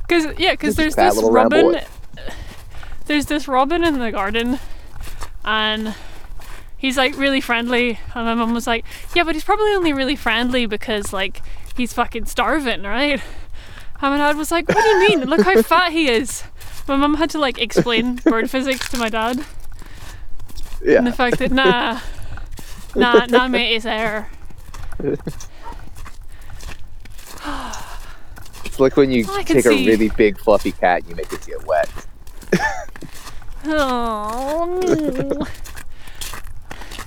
Because 0.08 0.38
yeah, 0.40 0.52
because 0.52 0.76
there's 0.78 0.96
this 0.96 1.22
robin. 1.22 1.80
There's 3.08 3.26
this 3.26 3.48
robin 3.48 3.84
in 3.84 4.00
the 4.00 4.12
garden, 4.12 4.60
and 5.46 5.94
he's 6.78 6.98
like 6.98 7.18
really 7.18 7.42
friendly. 7.42 8.00
And 8.16 8.26
my 8.26 8.34
mum 8.34 8.54
was 8.54 8.68
like, 8.68 8.86
"Yeah, 9.16 9.24
but 9.24 9.36
he's 9.36 9.44
probably 9.44 9.72
only 9.74 9.92
really 9.94 10.16
friendly 10.16 10.66
because 10.66 11.12
like 11.12 11.42
he's 11.76 11.92
fucking 11.94 12.26
starving, 12.26 12.84
right?" 12.84 13.22
And 14.02 14.12
my 14.14 14.18
dad 14.18 14.38
was 14.38 14.52
like, 14.52 14.68
"What 14.68 14.82
do 14.84 14.88
you 14.90 15.00
mean? 15.10 15.30
Look 15.30 15.42
how 15.42 15.62
fat 15.74 15.92
he 15.92 16.10
is." 16.10 16.44
My 16.88 16.96
mum 16.96 17.16
had 17.16 17.30
to 17.32 17.40
like 17.40 17.60
explain 17.60 18.16
bird 18.24 18.50
physics 18.50 18.88
to 18.90 18.98
my 18.98 19.10
dad, 19.10 19.44
Yeah, 20.86 21.00
and 21.00 21.08
the 21.08 21.12
fact 21.12 21.40
that 21.40 21.52
nah, 21.52 22.00
nah, 22.96 23.26
nah, 23.26 23.48
mate, 23.48 23.74
is 23.76 23.86
air. 23.86 24.30
it's 28.64 28.80
like 28.80 28.96
when 28.98 29.12
you 29.12 29.26
I 29.30 29.44
take 29.44 29.58
a 29.66 29.70
see- 29.70 29.88
really 29.88 30.10
big 30.10 30.38
fluffy 30.40 30.72
cat 30.72 31.02
and 31.02 31.10
you 31.10 31.16
make 31.16 31.32
it 31.34 31.46
get 31.46 31.66
wet. 31.66 31.90
Oh. 33.66 35.46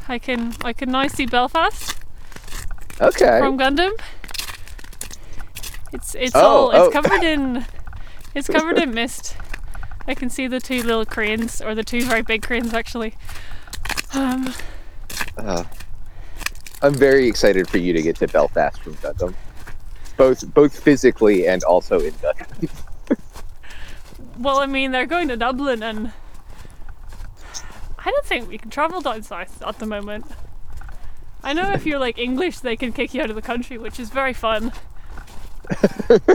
I 0.09 0.19
can 0.19 0.55
I 0.65 0.73
can 0.73 0.91
now 0.91 1.07
see 1.09 1.25
Belfast. 1.27 1.97
Okay. 3.01 3.39
from 3.39 3.57
Gundam. 3.59 3.93
It's 5.93 6.15
it's 6.15 6.35
Oh, 6.35 6.41
all 6.41 6.71
it's 6.71 6.97
oh. 6.97 7.03
covered 7.03 7.23
in 7.23 7.67
it's 8.35 8.49
covered 8.49 8.79
in 8.79 8.95
mist. 8.95 9.37
I 10.07 10.15
can 10.15 10.31
see 10.31 10.47
the 10.47 10.61
two 10.61 10.83
little 10.83 11.05
cranes 11.05 11.61
or 11.61 11.75
the 11.75 11.85
two 11.85 12.03
very 12.05 12.23
big 12.23 12.43
cranes 12.43 12.73
actually. 12.75 13.15
Um 14.15 14.53
Uh, 15.37 15.65
I'm 16.83 16.95
very 16.95 17.27
excited 17.29 17.69
for 17.69 17.79
you 17.79 17.93
to 17.93 18.03
get 18.03 18.17
to 18.17 18.29
Belfast 18.29 18.81
from 18.81 18.95
Gundam, 18.97 19.35
both 20.17 20.53
both 20.55 20.79
physically 20.79 21.47
and 21.47 21.63
also 21.65 22.01
in 22.01 22.13
Gundam. 22.15 22.71
Well, 24.39 24.59
I 24.59 24.65
mean, 24.67 24.91
they're 24.91 25.05
going 25.05 25.29
to 25.29 25.37
Dublin, 25.37 25.83
and 25.83 26.13
I 27.99 28.11
don't 28.11 28.25
think 28.25 28.49
we 28.49 28.57
can 28.57 28.71
travel 28.71 29.03
down 29.03 29.23
south 29.23 29.63
at 29.63 29.79
the 29.79 29.85
moment. 29.85 30.25
I 31.43 31.53
know 31.53 31.71
if 31.73 31.85
you're 31.85 31.99
like 31.99 32.17
English, 32.19 32.61
they 32.61 32.75
can 32.75 32.91
kick 32.91 33.13
you 33.13 33.21
out 33.21 33.29
of 33.29 33.37
the 33.37 33.43
country, 33.43 33.77
which 33.77 34.01
is 34.01 34.09
very 34.09 34.33
fun. 34.33 34.73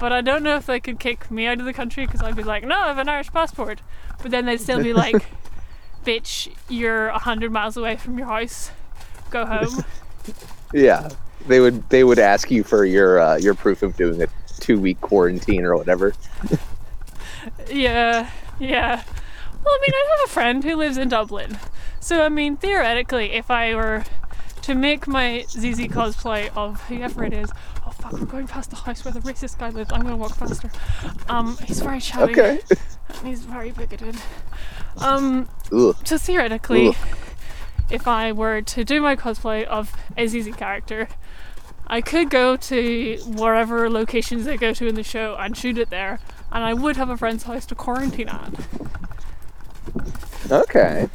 but 0.00 0.12
I 0.12 0.20
don't 0.20 0.42
know 0.42 0.56
if 0.56 0.66
they 0.66 0.80
could 0.80 0.98
kick 0.98 1.30
me 1.30 1.46
out 1.46 1.60
of 1.60 1.66
the 1.66 1.72
country 1.72 2.06
because 2.06 2.22
I'd 2.22 2.36
be 2.36 2.42
like, 2.42 2.64
no, 2.64 2.76
I 2.76 2.88
have 2.88 2.98
an 2.98 3.08
Irish 3.08 3.30
passport. 3.30 3.80
But 4.22 4.30
then 4.30 4.46
they'd 4.46 4.60
still 4.60 4.82
be 4.82 4.92
like, 5.04 5.26
bitch, 6.04 6.52
you're 6.68 7.08
a 7.08 7.18
hundred 7.18 7.52
miles 7.52 7.76
away 7.76 7.96
from 7.96 8.18
your 8.18 8.28
house. 8.28 8.70
Go 9.30 9.46
home. 9.46 9.84
Yeah, 10.72 11.10
they 11.46 11.60
would 11.60 11.88
they 11.90 12.02
would 12.02 12.18
ask 12.18 12.50
you 12.50 12.64
for 12.64 12.84
your 12.84 13.20
uh, 13.20 13.36
your 13.36 13.54
proof 13.54 13.84
of 13.84 13.96
doing 13.96 14.20
a 14.20 14.26
two 14.58 14.80
week 14.80 15.00
quarantine 15.02 15.64
or 15.64 15.76
whatever. 15.76 16.14
Yeah, 17.70 18.30
yeah. 18.58 19.02
Well, 19.64 19.74
I 19.74 19.78
mean, 19.80 19.94
I 19.94 20.16
have 20.16 20.28
a 20.28 20.32
friend 20.32 20.64
who 20.64 20.76
lives 20.76 20.96
in 20.96 21.08
Dublin. 21.08 21.58
So, 22.00 22.22
I 22.22 22.28
mean, 22.28 22.56
theoretically, 22.56 23.32
if 23.32 23.50
I 23.50 23.74
were 23.74 24.04
to 24.62 24.74
make 24.74 25.06
my 25.06 25.44
ZZ 25.48 25.88
cosplay 25.88 26.54
of 26.56 26.82
whoever 26.88 27.24
it 27.24 27.32
is, 27.32 27.50
fuck, 28.04 28.20
we're 28.20 28.26
going 28.26 28.46
past 28.46 28.70
the 28.70 28.76
house 28.76 29.02
where 29.04 29.12
the 29.12 29.20
racist 29.20 29.58
guy 29.58 29.70
lives. 29.70 29.90
I'm 29.92 30.02
gonna 30.02 30.16
walk 30.16 30.34
faster. 30.34 30.70
Um, 31.28 31.56
he's 31.64 31.80
very 31.80 31.98
shouty. 31.98 32.32
Okay. 32.32 32.60
And 33.08 33.28
he's 33.28 33.44
very 33.44 33.70
bigoted. 33.70 34.16
Um, 34.98 35.48
Ugh. 35.72 35.96
so 36.04 36.18
theoretically, 36.18 36.88
Ugh. 36.88 36.96
if 37.90 38.06
I 38.06 38.32
were 38.32 38.60
to 38.60 38.84
do 38.84 39.00
my 39.00 39.16
cosplay 39.16 39.64
of 39.64 39.92
a 40.18 40.26
ZZ 40.26 40.54
character, 40.54 41.08
I 41.86 42.02
could 42.02 42.28
go 42.28 42.56
to 42.56 43.16
wherever 43.26 43.88
locations 43.88 44.44
they 44.44 44.58
go 44.58 44.74
to 44.74 44.86
in 44.86 44.96
the 44.96 45.02
show 45.02 45.36
and 45.38 45.56
shoot 45.56 45.78
it 45.78 45.88
there, 45.88 46.20
and 46.52 46.62
I 46.62 46.74
would 46.74 46.96
have 46.96 47.08
a 47.08 47.16
friend's 47.16 47.44
house 47.44 47.64
to 47.66 47.74
quarantine 47.74 48.28
at. 48.28 48.52
Okay. 50.50 51.08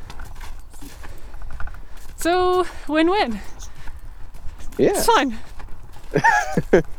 So 2.16 2.66
win-win. 2.88 3.40
Yeah. 4.78 4.90
It's 4.90 5.06
fine. 5.06 5.38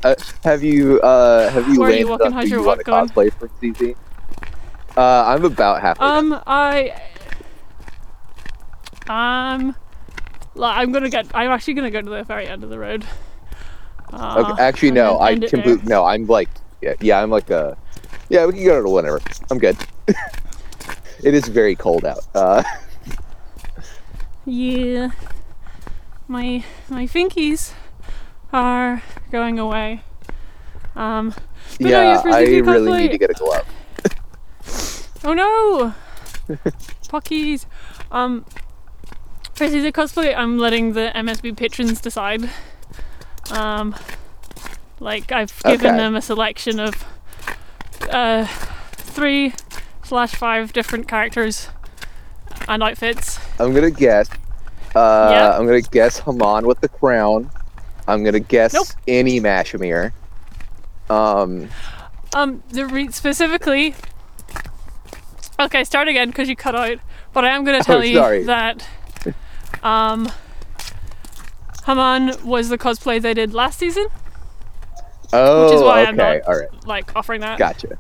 Uh, 0.05 0.15
have 0.45 0.63
you 0.63 1.01
uh 1.01 1.51
have 1.51 1.69
you 1.69 1.81
Where 1.81 1.91
are 1.91 1.93
you 1.93 2.07
landed 2.07 2.09
walking? 2.09 2.27
on 2.27 2.33
How's 2.33 2.51
your 2.51 2.61
you 2.61 2.65
want 2.65 2.79
walk 2.79 2.79
to 2.79 2.85
going? 2.85 3.09
cosplay 3.09 3.33
for 3.33 3.51
ZZ? 3.61 3.95
Uh, 4.97 5.25
I'm 5.27 5.45
about 5.45 5.81
halfway. 5.81 6.07
done. 6.07 6.33
Um, 6.33 6.43
I, 6.47 7.01
um, 9.09 9.75
like, 10.55 10.77
I'm 10.79 10.93
gonna 10.93 11.09
get. 11.11 11.27
I'm 11.35 11.51
actually 11.51 11.75
gonna 11.75 11.91
go 11.91 12.01
to 12.03 12.11
the 12.11 12.25
very 12.25 12.47
end 12.47 12.65
of 12.65 12.71
the 12.71 12.79
road. 12.79 13.05
Uh, 14.13 14.45
okay. 14.49 14.63
Actually, 14.63 14.91
no. 14.93 15.19
I 15.19 15.33
it 15.33 15.85
No, 15.85 16.05
I'm 16.05 16.27
like. 16.27 16.49
Yeah, 16.83 16.95
yeah. 17.01 17.23
I'm 17.23 17.31
like 17.31 17.51
a. 17.51 17.77
Yeah, 18.29 18.47
we 18.47 18.55
can 18.55 18.65
go 18.65 18.83
to 18.83 18.89
whenever. 18.89 19.21
I'm 19.51 19.59
good. 19.59 19.77
it 21.25 21.35
is 21.35 21.49
very 21.49 21.75
cold 21.75 22.05
out. 22.05 22.27
Uh, 22.35 22.63
Yeah, 24.47 25.11
my 26.27 26.65
my 26.89 27.07
finkies 27.07 27.73
are 28.53 29.03
going 29.31 29.59
away. 29.59 30.03
Um, 30.97 31.31
But 31.31 31.81
no, 31.81 31.89
yeah, 31.89 32.03
yes, 32.25 32.27
I 32.27 32.41
really 32.59 32.93
need 33.03 33.13
to 33.13 33.19
get 33.19 33.31
a 33.31 33.35
glove. 33.35 33.67
Oh 35.23 35.35
no! 35.35 35.93
Pockies. 37.09 37.67
Um, 38.11 38.47
for 39.55 39.69
ZZ 39.69 39.93
cosplay, 39.93 40.35
I'm 40.35 40.57
letting 40.59 40.95
the 40.95 41.13
MSB 41.15 41.55
patrons 41.57 42.01
decide. 42.01 42.49
Um, 43.51 43.95
like 44.99 45.31
I've 45.31 45.53
given 45.65 45.89
Okay. 45.89 45.97
them 45.99 46.17
a 46.17 46.23
selection 46.23 46.81
of 46.81 47.05
uh, 48.09 48.47
three 48.93 49.53
slash 50.05 50.35
five 50.35 50.73
different 50.73 51.07
characters 51.07 51.69
and 52.67 52.83
outfits. 52.83 53.39
I'm 53.59 53.75
gonna 53.75 53.91
guess. 53.91 54.31
Uh, 54.95 55.29
Yeah. 55.33 55.51
I'm 55.59 55.67
gonna 55.67 55.83
guess 55.83 56.19
Haman 56.21 56.67
with 56.67 56.81
the 56.81 56.89
crown. 56.89 57.51
I'm 58.11 58.25
gonna 58.25 58.41
guess 58.41 58.75
Nope. 58.75 58.87
Annie 59.09 59.41
Mashymre. 59.41 60.13
Um, 61.09 61.69
Um, 62.35 62.63
the 62.71 62.87
re- 62.87 63.11
specifically. 63.11 63.95
Okay, 65.59 65.85
start 65.85 66.09
again 66.09 66.29
because 66.29 66.49
you 66.49 66.57
cut 66.57 66.75
out. 66.75 66.99
But 67.33 67.45
I 67.45 67.51
am 67.51 67.65
going 67.65 67.79
to 67.79 67.85
tell 67.85 68.05
you 68.05 68.19
Oh, 68.19 68.23
sorry. 68.23 68.45
that 68.45 68.87
um, 69.83 70.31
Haman 71.87 72.33
was 72.45 72.69
the 72.71 72.79
cosplay 72.79 73.21
they 73.23 73.35
did 73.35 73.53
last 73.55 73.79
season. 73.79 74.07
oh, 75.33 75.65
which 75.67 75.75
is 75.75 75.83
why 75.83 76.01
okay, 76.01 76.09
I'm 76.09 76.17
not- 76.17 76.43
all 76.43 76.59
right, 76.59 76.87
Like 76.87 77.15
offering 77.17 77.41
that. 77.43 77.59
gotcha. 77.59 77.99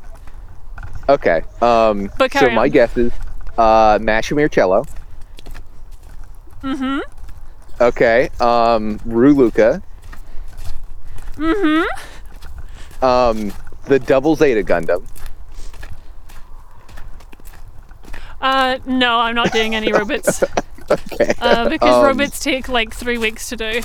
Okay. 1.09 1.43
Um, 1.61 2.11
But 2.19 2.33
so 2.33 2.40
carry 2.40 2.55
my 2.55 2.69
guess 2.69 2.97
is 2.97 3.12
uh, 3.59 3.99
Mashymre 3.99 4.50
Cello. 4.50 4.85
Mm-hmm. 6.62 6.99
Okay. 7.81 8.31
Um, 8.40 9.00
Roux 9.05 9.35
Louka. 9.35 9.83
Mm-hmm. 11.40 13.04
Um, 13.04 13.52
the 13.87 13.99
Double 13.99 14.37
Zeta 14.37 14.62
Gundam. 14.62 15.06
Uh, 18.40 18.78
no, 18.87 19.18
I'm 19.18 19.35
not 19.35 19.52
doing 19.52 19.75
any 19.75 19.92
robots. 19.92 20.42
Okay. 20.90 21.32
Uh, 21.40 21.68
because 21.68 21.94
Um, 21.94 22.04
robots 22.04 22.40
take 22.40 22.68
like 22.68 22.92
three 22.92 23.16
weeks 23.16 23.49
to 23.50 23.56
do. 23.56 23.80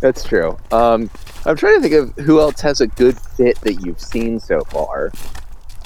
That's 0.00 0.24
true. 0.24 0.58
Um, 0.72 1.08
I'm 1.46 1.54
trying 1.54 1.80
to 1.80 1.88
think 1.88 1.94
of 1.94 2.24
who 2.24 2.40
else 2.40 2.60
has 2.62 2.80
a 2.80 2.88
good 2.88 3.16
fit 3.16 3.60
that 3.60 3.74
you've 3.86 4.00
seen 4.00 4.40
so 4.40 4.62
far. 4.62 5.12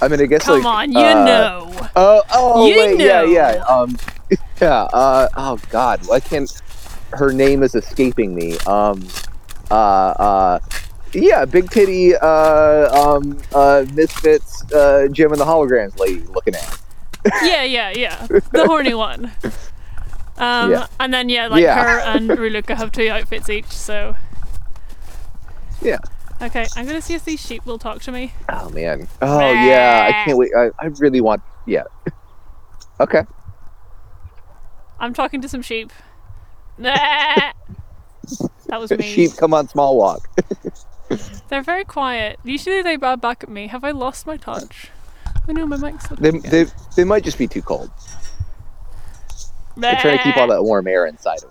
I 0.01 0.09
mean, 0.09 0.23
I 0.23 0.25
guess 0.25 0.45
Come 0.45 0.63
like 0.63 0.67
on, 0.89 0.93
you 0.93 1.01
uh, 1.01 1.25
know. 1.27 1.89
Oh, 1.97 2.23
oh, 2.33 2.67
You 2.67 2.79
wait, 2.79 2.99
yeah, 3.01 3.25
yeah. 3.25 3.63
Um, 3.69 3.95
yeah. 4.63 4.85
Uh, 4.85 5.29
oh 5.37 5.59
God, 5.69 6.01
why 6.07 6.19
can't 6.19 6.51
her 7.13 7.31
name 7.31 7.63
is 7.63 7.75
escaping 7.75 8.35
me? 8.35 8.57
Um, 8.61 9.07
uh, 9.73 9.75
uh, 9.75 10.59
yeah, 11.15 11.45
big 11.45 11.71
titty, 11.71 12.15
uh, 12.17 12.89
um, 12.95 13.39
uh, 13.55 13.85
misfits, 13.95 14.71
uh, 14.73 15.09
Jem 15.09 15.33
and 15.33 15.41
the 15.41 15.45
holograms 15.45 15.99
lady 15.99 16.21
looking 16.27 16.55
at. 16.55 16.79
yeah, 17.43 17.63
yeah, 17.63 17.91
yeah. 17.91 18.27
The 18.53 18.67
horny 18.67 18.95
one. 18.95 19.31
Um, 20.39 20.71
Yeah. 20.73 20.87
and 20.99 21.13
then 21.13 21.29
yeah, 21.29 21.47
like 21.49 21.63
Yeah. 21.63 21.83
her 21.83 22.01
and 22.01 22.29
Roux 22.29 22.51
Louka 22.51 22.75
have 22.77 22.91
two 22.93 23.09
outfits 23.09 23.49
each, 23.49 23.67
so 23.71 24.15
Yeah. 25.81 25.99
Okay, 26.41 26.67
I'm 26.77 26.87
gonna 26.87 27.01
see 27.03 27.15
if 27.15 27.25
these 27.25 27.41
sheep 27.41 27.65
will 27.67 27.79
talk 27.79 28.01
to 28.03 28.13
me. 28.13 28.33
Oh 28.49 28.69
man. 28.71 29.07
Oh 29.21 29.53
yeah, 29.53 30.07
I 30.09 30.13
can't 30.25 30.37
wait. 30.39 30.51
I, 30.57 30.71
I 30.81 30.87
really 30.99 31.21
want. 31.21 31.43
Yeah. 31.67 31.85
Okay. 32.99 33.23
I'm 34.99 35.15
talking 35.15 35.41
to 35.43 35.49
some 35.49 35.63
sheep. 35.63 35.93
that 38.73 38.81
was 38.81 38.91
me. 38.99 39.03
Sheep, 39.03 39.37
come 39.37 39.53
on, 39.53 39.69
small 39.69 39.99
walk. 39.99 40.27
They're 41.51 41.63
very 41.63 41.85
quiet. 41.85 42.39
Usually 42.43 42.81
they 42.81 42.97
bow 42.97 43.17
back 43.17 43.43
at 43.43 43.51
me. 43.51 43.67
Have 43.67 43.85
I 43.85 43.91
lost 43.91 44.27
my 44.27 44.39
touch? 44.39 44.89
Oh 45.47 45.53
no, 45.53 45.67
my 45.67 45.77
mic's 45.77 46.09
They, 46.09 46.17
slipping 46.17 46.41
they, 46.51 46.65
they 46.97 47.05
might 47.05 47.23
just 47.23 47.37
be 47.37 47.47
too 47.47 47.61
cold. 47.61 47.91
They're 49.77 49.97
trying 49.97 50.17
to 50.17 50.25
keep 50.25 50.39
all 50.39 50.49
that 50.49 50.63
warm 50.63 50.89
air 50.89 51.05
inside 51.05 51.43
of 51.43 51.51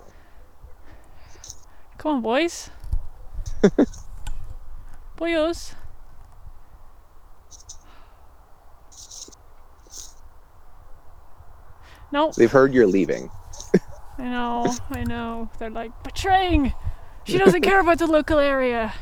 Come 1.98 2.16
on, 2.16 2.22
boys. 2.22 2.70
Boyos. 5.16 5.74
No, 12.10 12.32
They've 12.36 12.50
heard 12.50 12.74
you're 12.74 12.88
leaving. 12.88 13.30
I 14.18 14.24
know, 14.24 14.74
I 14.90 15.04
know. 15.04 15.50
They're 15.60 15.70
like 15.70 15.92
betraying. 16.02 16.74
She 17.24 17.38
doesn't 17.38 17.62
care 17.62 17.80
about 17.80 17.98
the 17.98 18.06
local 18.06 18.38
area. 18.38 18.92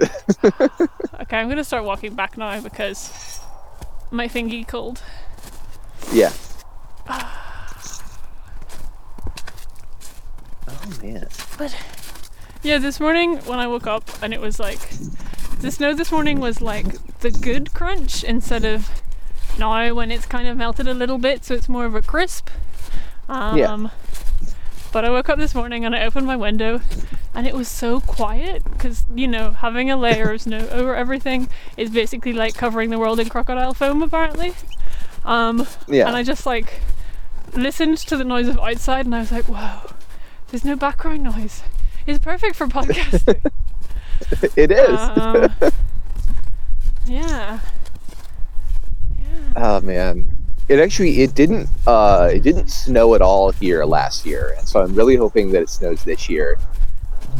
okay, 0.44 1.36
I'm 1.36 1.48
gonna 1.48 1.64
start 1.64 1.84
walking 1.84 2.14
back 2.14 2.36
now 2.36 2.60
because 2.60 3.40
my 4.10 4.28
thingy 4.28 4.66
cold. 4.66 5.02
Yeah. 6.12 6.32
Oh 10.66 11.02
man. 11.02 11.26
But 11.58 11.76
yeah, 12.62 12.78
this 12.78 13.00
morning 13.00 13.36
when 13.40 13.58
I 13.58 13.66
woke 13.66 13.86
up 13.86 14.10
and 14.22 14.34
it 14.34 14.40
was 14.40 14.58
like 14.58 14.80
the 15.60 15.70
snow 15.70 15.94
this 15.94 16.10
morning 16.12 16.40
was 16.40 16.60
like 16.60 16.86
the 17.20 17.30
good 17.30 17.72
crunch 17.74 18.24
instead 18.24 18.64
of 18.64 18.88
now 19.58 19.94
when 19.94 20.10
it's 20.10 20.26
kind 20.26 20.48
of 20.48 20.56
melted 20.56 20.88
a 20.88 20.94
little 20.94 21.18
bit, 21.18 21.44
so 21.44 21.54
it's 21.54 21.68
more 21.68 21.86
of 21.86 21.94
a 21.94 22.02
crisp. 22.02 22.50
Um, 23.28 23.56
Yeah. 23.58 23.88
But 24.92 25.04
I 25.04 25.10
woke 25.10 25.28
up 25.28 25.38
this 25.38 25.54
morning 25.54 25.84
and 25.84 25.94
I 25.94 26.04
opened 26.04 26.26
my 26.26 26.36
window 26.36 26.80
and 27.34 27.46
it 27.46 27.54
was 27.54 27.68
so 27.68 28.00
quiet 28.00 28.62
because 28.64 29.04
you 29.14 29.26
know 29.26 29.50
having 29.52 29.90
a 29.90 29.96
layer 29.96 30.30
of 30.32 30.40
snow 30.42 30.66
over 30.70 30.94
everything 30.94 31.48
is 31.76 31.90
basically 31.90 32.32
like 32.32 32.54
covering 32.54 32.90
the 32.90 32.98
world 32.98 33.18
in 33.20 33.28
crocodile 33.28 33.74
foam 33.74 34.02
apparently. 34.02 34.54
Um, 35.24 35.66
Yeah. 35.88 36.06
and 36.06 36.16
I 36.16 36.22
just 36.22 36.46
like 36.46 36.80
listened 37.54 37.98
to 37.98 38.16
the 38.16 38.24
noise 38.24 38.48
of 38.48 38.58
outside 38.58 39.06
and 39.06 39.14
I 39.14 39.20
was 39.20 39.32
like, 39.32 39.48
wow, 39.48 39.82
there's 40.48 40.64
no 40.64 40.76
background 40.76 41.22
noise. 41.22 41.62
It's 42.06 42.18
perfect 42.18 42.56
for 42.56 42.66
podcasting. 42.66 43.40
It 44.56 44.70
is. 44.70 44.98
Um, 45.00 45.52
yeah. 47.06 47.60
Yeah. 49.18 49.52
Oh 49.56 49.80
man. 49.80 50.38
It 50.68 50.78
actually 50.80 51.20
it 51.22 51.34
didn't 51.34 51.68
uh 51.86 52.30
it 52.32 52.42
didn't 52.42 52.68
snow 52.68 53.14
at 53.14 53.20
all 53.22 53.50
here 53.50 53.84
last 53.84 54.24
year, 54.24 54.54
and 54.58 54.66
so 54.66 54.80
I'm 54.80 54.94
really 54.94 55.16
hoping 55.16 55.50
that 55.52 55.62
it 55.62 55.68
snows 55.68 56.04
this 56.04 56.28
year. 56.30 56.58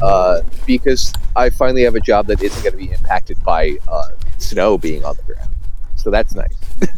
Uh, 0.03 0.41
because 0.67 1.13
I 1.37 1.51
finally 1.51 1.83
have 1.83 1.95
a 1.95 2.01
job 2.01 2.27
that 2.27 2.43
isn't 2.43 2.63
going 2.63 2.73
to 2.73 2.79
be 2.79 2.91
impacted 2.93 3.43
by 3.45 3.77
uh, 3.89 4.09
snow 4.39 4.77
being 4.79 5.05
on 5.05 5.17
the 5.17 5.23
ground, 5.35 5.51
so 5.97 6.11
that's 6.11 6.35
nice. 6.35 6.55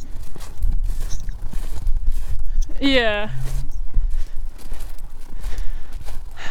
Yeah. 2.81 3.31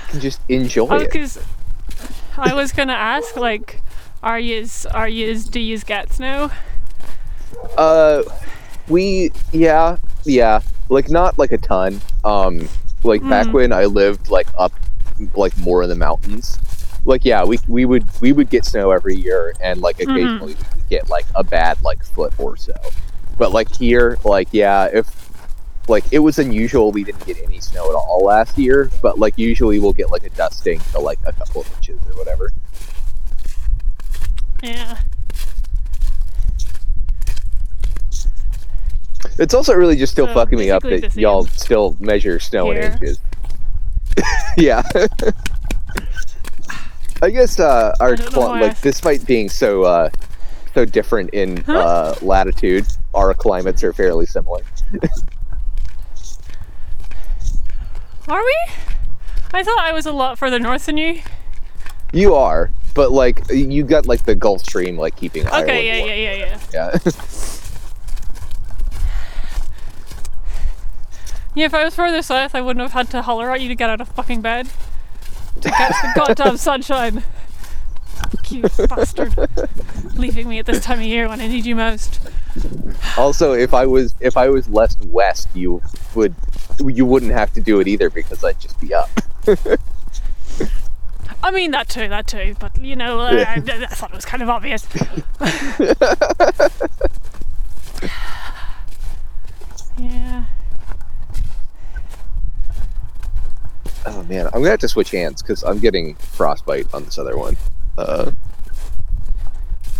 Can 0.10 0.20
just 0.20 0.40
enjoy 0.50 0.88
Oh, 0.90 0.96
it. 0.96 1.12
because 1.12 1.38
I 2.38 2.54
was 2.56 2.72
gonna 2.72 2.94
ask, 2.94 3.36
like, 3.38 3.82
are 4.24 4.40
yous, 4.40 4.86
are 4.88 5.08
yous, 5.08 5.44
do 5.46 5.60
yous 5.60 5.84
get 5.84 6.12
snow? 6.14 6.50
Uh, 7.78 8.24
we 8.88 9.32
yeah 9.52 9.98
yeah 10.26 10.62
like 10.90 11.10
not 11.10 11.38
like 11.38 11.52
a 11.52 11.58
ton. 11.58 12.02
Um, 12.24 12.68
like 13.04 13.22
back 13.28 13.48
Mm. 13.48 13.54
when 13.54 13.74
I 13.74 13.86
lived 13.86 14.30
like 14.30 14.48
up 14.58 14.74
like 15.36 15.58
more 15.58 15.84
in 15.84 15.90
the 15.90 15.96
mountains. 15.96 16.58
Like 17.06 17.24
yeah, 17.24 17.44
we 17.44 17.60
we 17.68 17.86
would 17.86 18.06
we 18.22 18.32
would 18.34 18.50
get 18.50 18.66
snow 18.66 18.92
every 18.92 19.16
year, 19.16 19.54
and 19.62 19.82
like 19.82 19.98
Mm-hmm. 19.98 20.12
occasionally 20.12 20.54
we 20.56 20.64
would 20.76 20.90
get 20.90 21.10
like 21.10 21.26
a 21.36 21.44
bad 21.44 21.82
like 21.84 22.04
foot 22.04 22.34
or 22.40 22.58
so. 22.58 22.74
But 23.38 23.52
like 23.52 23.72
here, 23.76 24.18
like 24.24 24.48
yeah, 24.52 24.86
if 24.92 25.08
like 25.88 26.06
it 26.12 26.20
was 26.20 26.40
unusual 26.40 26.92
we 26.92 27.04
didn't 27.04 27.26
get 27.28 27.38
any 27.44 27.60
snow 27.60 27.90
at 27.90 27.96
all 27.96 28.22
last 28.26 28.58
year, 28.58 28.90
but 29.04 29.20
like 29.20 29.38
usually 29.38 29.78
we'll 29.80 29.94
get 29.94 30.10
like 30.10 30.24
a 30.24 30.30
dusting 30.32 30.80
to 30.92 31.00
like 31.00 31.20
a 31.26 31.34
couple 31.34 31.62
of 31.62 31.72
inches 31.76 32.00
or 32.08 32.18
whatever. 32.18 32.52
Yeah. 34.64 34.98
It's 39.38 39.54
also 39.54 39.74
really 39.74 39.96
just 39.96 40.14
still 40.14 40.28
So, 40.28 40.34
fucking 40.34 40.58
me 40.58 40.72
up 40.72 40.84
that 40.84 41.16
y'all 41.16 41.44
still 41.46 41.96
measure 42.00 42.40
snow 42.40 42.72
in 42.72 42.78
inches. 42.92 43.20
Yeah. 44.58 44.82
I 47.22 47.30
guess 47.30 47.60
uh, 47.60 47.94
our 48.00 48.16
cli- 48.18 48.44
like 48.62 48.82
despite 48.82 49.26
being 49.26 49.50
so 49.50 49.84
uh, 49.84 50.10
so 50.74 50.86
different 50.86 51.30
in 51.32 51.58
Huh? 51.64 51.78
uh, 51.80 52.16
latitude, 52.22 52.86
our 53.14 53.34
climates 53.34 53.84
are 53.84 53.94
fairly 53.94 54.26
similar. 54.26 54.62
Are 58.28 58.44
we? 58.44 58.58
I 59.54 59.64
thought 59.64 59.80
I 59.80 59.94
was 59.94 60.06
a 60.06 60.12
lot 60.12 60.38
further 60.38 60.60
north 60.60 60.86
than 60.88 60.98
you. 60.98 61.22
You 62.12 62.36
are, 62.36 62.72
but 62.94 63.12
like 63.12 63.42
you 63.52 63.84
got 63.84 64.06
like 64.08 64.26
the 64.26 64.36
Gulf 64.36 64.62
Stream 64.64 64.98
like 64.98 65.16
keeping 65.16 65.46
Ireland 65.48 65.64
Okay, 65.70 65.88
yeah, 65.88 65.98
warm. 66.00 66.10
yeah, 66.10 66.34
yeah, 66.34 66.60
yeah. 66.74 67.00
yeah. 67.06 67.12
Yeah, 71.56 71.66
if 71.66 71.74
I 71.74 71.86
was 71.86 71.96
further 71.96 72.22
south, 72.22 72.54
I 72.54 72.62
wouldn't 72.62 72.82
have 72.82 72.92
had 72.92 73.10
to 73.12 73.22
holler 73.22 73.52
at 73.52 73.62
you 73.62 73.70
to 73.70 73.76
get 73.76 73.90
out 73.90 74.02
of 74.02 74.10
fucking 74.10 74.42
bed. 74.42 74.70
To 75.62 75.70
catch 75.70 75.96
the 76.02 76.12
goddamn 76.16 76.58
sunshine. 76.58 77.24
Cute 78.44 78.72
bastard. 78.90 79.34
Leaving 80.16 80.50
me 80.50 80.60
at 80.60 80.66
this 80.66 80.84
time 80.84 81.00
of 81.00 81.06
year 81.06 81.30
when 81.30 81.40
I 81.40 81.48
need 81.48 81.66
you 81.66 81.76
most. 81.76 82.20
also, 83.18 83.54
if 83.54 83.74
I 83.74 83.86
was 83.86 84.14
if 84.20 84.36
I 84.36 84.50
was 84.50 84.68
less 84.68 84.98
west, 85.06 85.48
you 85.54 85.82
would 86.14 86.36
you 86.86 87.06
wouldn't 87.06 87.32
have 87.32 87.54
to 87.54 87.62
do 87.62 87.80
it 87.80 87.88
either 87.88 88.10
because 88.10 88.44
I'd 88.44 88.60
just 88.60 88.78
be 88.82 88.94
up. 88.94 89.10
I 91.44 91.52
mean, 91.52 91.72
that 91.72 91.90
too, 91.90 92.08
that 92.10 92.28
too, 92.28 92.56
but 92.60 92.78
you 92.82 92.96
know, 92.96 93.20
uh. 93.20 93.46
I, 93.48 93.56
I 93.56 93.86
thought 93.88 94.12
it 94.12 94.16
was 94.16 94.26
kind 94.26 94.44
of 94.44 94.50
obvious. 94.50 94.86
yeah. 99.98 100.44
Oh 104.08 104.15
man, 104.28 104.48
I'm 104.48 104.54
gonna 104.54 104.70
have 104.70 104.80
to 104.80 104.88
switch 104.88 105.12
hands 105.12 105.42
because 105.42 105.64
I'm 105.64 105.80
getting 105.80 106.16
frostbite 106.16 106.94
on 106.94 107.06
this 107.06 107.18
other 107.18 107.38
one. 107.38 107.56
Uh, 107.98 108.32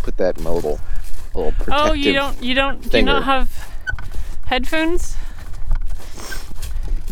put 0.04 0.18
that 0.18 0.38
in 0.38 0.44
my 0.44 0.50
little, 0.50 0.80
little 1.34 1.52
protective. 1.54 1.74
Oh, 1.74 1.94
you 1.94 2.14
don't, 2.14 2.42
you 2.44 2.54
don't, 2.54 2.90
do 2.90 2.98
you 2.98 3.04
not 3.04 3.24
have 3.24 3.70
headphones? 4.46 5.16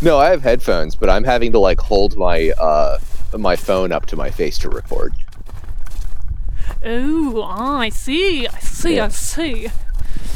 No, 0.01 0.17
I 0.17 0.29
have 0.29 0.43
headphones, 0.43 0.95
but 0.95 1.09
I'm 1.09 1.23
having 1.23 1.51
to 1.53 1.59
like 1.59 1.79
hold 1.79 2.17
my 2.17 2.51
uh 2.59 2.99
my 3.37 3.55
phone 3.55 3.91
up 3.91 4.05
to 4.07 4.15
my 4.15 4.29
face 4.29 4.57
to 4.59 4.69
record. 4.69 5.13
Oh, 6.85 7.41
I 7.43 7.89
see, 7.89 8.47
I 8.47 8.59
see, 8.59 8.95
Yeah. 8.97 9.05
I 9.05 9.09
see. 9.09 9.69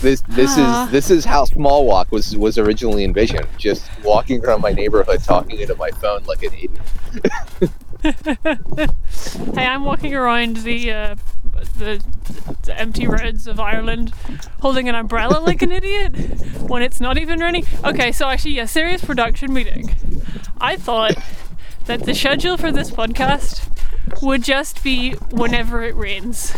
This 0.01 0.21
this 0.29 0.51
Ah. 0.57 0.85
is 0.85 0.91
this 0.91 1.09
is 1.11 1.25
how 1.25 1.45
Small 1.45 1.85
Walk 1.85 2.11
was 2.11 2.35
was 2.37 2.57
originally 2.57 3.03
envisioned. 3.03 3.47
Just 3.57 3.89
walking 4.03 4.43
around 4.45 4.61
my 4.61 4.71
neighborhood 4.71 5.23
talking 5.23 5.59
into 5.59 5.75
my 5.75 5.89
phone 5.91 6.23
like 6.25 6.43
an 6.43 6.53
idiot. 6.53 7.71
Hey, 9.55 9.65
I'm 9.65 9.83
walking 9.83 10.13
around 10.13 10.57
the, 10.57 10.91
uh, 10.91 11.15
the 11.77 12.01
the 12.63 12.79
empty 12.79 13.07
roads 13.07 13.47
of 13.47 13.59
Ireland, 13.59 14.13
holding 14.61 14.87
an 14.87 14.93
umbrella 14.95 15.39
like 15.39 15.61
an 15.63 15.71
idiot 15.71 16.15
when 16.61 16.83
it's 16.83 17.01
not 17.01 17.17
even 17.17 17.39
raining. 17.39 17.65
Okay, 17.83 18.11
so 18.11 18.27
actually, 18.29 18.59
a 18.59 18.67
serious 18.67 19.03
production 19.03 19.51
meeting. 19.51 19.95
I 20.61 20.75
thought 20.77 21.15
that 21.85 22.03
the 22.05 22.13
schedule 22.13 22.55
for 22.57 22.71
this 22.71 22.91
podcast 22.91 23.67
would 24.21 24.43
just 24.43 24.83
be 24.83 25.13
whenever 25.31 25.83
it 25.83 25.95
rains. 25.95 26.55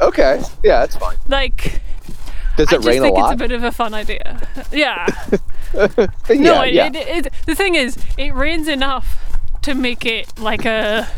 Okay, 0.00 0.40
yeah, 0.62 0.80
that's 0.80 0.96
fine. 0.96 1.16
Like, 1.28 1.80
Does 2.56 2.72
it 2.72 2.76
just 2.76 2.88
rain 2.88 3.02
a 3.02 3.08
lot? 3.08 3.24
I 3.24 3.28
think 3.28 3.32
it's 3.32 3.32
a 3.32 3.48
bit 3.48 3.52
of 3.52 3.64
a 3.64 3.72
fun 3.72 3.94
idea. 3.94 4.40
Yeah. 4.72 5.06
yeah, 5.74 5.96
no, 6.28 6.62
it, 6.62 6.74
yeah. 6.74 6.86
It, 6.86 6.96
it, 7.26 7.32
the 7.44 7.54
thing 7.54 7.74
is, 7.74 7.96
it 8.16 8.34
rains 8.34 8.68
enough 8.68 9.18
to 9.62 9.74
make 9.74 10.04
it 10.06 10.38
like 10.38 10.64
a, 10.64 11.08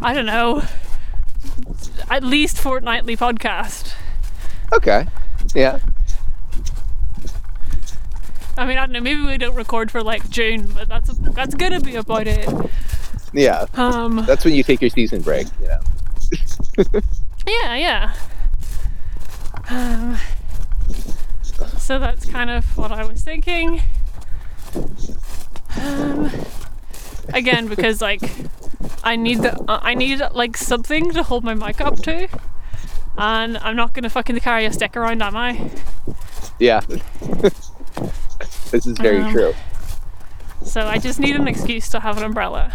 I 0.00 0.14
don't 0.14 0.26
know, 0.26 0.62
at 2.10 2.22
least 2.24 2.58
fortnightly 2.58 3.16
podcast. 3.16 3.94
Okay, 4.72 5.06
yeah. 5.54 5.78
I 8.56 8.66
mean, 8.66 8.78
I 8.78 8.82
don't 8.82 8.92
know. 8.92 9.00
Maybe 9.00 9.22
we 9.22 9.38
don't 9.38 9.54
record 9.54 9.90
for 9.90 10.02
like 10.02 10.28
June, 10.28 10.66
but 10.74 10.88
that's 10.88 11.10
that's 11.18 11.54
gonna 11.54 11.80
be 11.80 11.96
about 11.96 12.26
it. 12.26 12.48
Yeah, 13.32 13.66
Um, 13.74 14.24
that's 14.26 14.44
when 14.44 14.54
you 14.54 14.62
take 14.62 14.80
your 14.80 14.90
season 14.90 15.22
break. 15.22 15.46
You 15.60 15.68
know. 15.68 15.80
yeah, 17.46 17.76
yeah. 17.76 18.12
Um, 19.70 20.18
so 21.82 21.98
that's 21.98 22.24
kind 22.24 22.48
of 22.48 22.64
what 22.78 22.92
I 22.92 23.04
was 23.04 23.22
thinking. 23.22 23.82
Um, 25.80 26.30
again, 27.34 27.66
because 27.66 28.00
like 28.00 28.22
I 29.02 29.16
need 29.16 29.42
the 29.42 29.60
uh, 29.68 29.80
I 29.82 29.94
need 29.94 30.20
like 30.32 30.56
something 30.56 31.10
to 31.12 31.22
hold 31.22 31.44
my 31.44 31.54
mic 31.54 31.80
up 31.80 31.96
to, 32.02 32.28
and 33.18 33.58
I'm 33.58 33.76
not 33.76 33.94
gonna 33.94 34.10
fucking 34.10 34.38
carry 34.40 34.64
a 34.64 34.72
stick 34.72 34.96
around, 34.96 35.22
am 35.22 35.36
I? 35.36 35.70
Yeah. 36.58 36.80
this 38.70 38.86
is 38.86 38.96
very 38.98 39.18
Um, 39.20 39.32
true. 39.32 39.54
So 40.64 40.86
I 40.86 40.98
just 40.98 41.18
need 41.18 41.34
an 41.34 41.48
excuse 41.48 41.88
to 41.90 42.00
have 42.00 42.16
an 42.16 42.22
umbrella, 42.22 42.72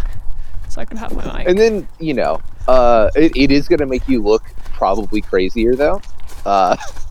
so 0.67 0.82
I 0.82 0.86
can 0.86 0.98
have 0.98 1.15
my 1.15 1.38
mic. 1.38 1.48
And 1.48 1.58
then 1.58 1.88
you 2.00 2.13
know, 2.13 2.41
uh, 2.67 3.10
it, 3.15 3.36
it 3.38 3.52
is 3.52 3.70
going 3.70 3.80
to 3.80 3.86
make 3.86 4.08
you 4.10 4.22
look 4.22 4.43
probably 4.74 5.22
crazier 5.22 5.76
though, 5.76 6.02
uh, 6.46 6.76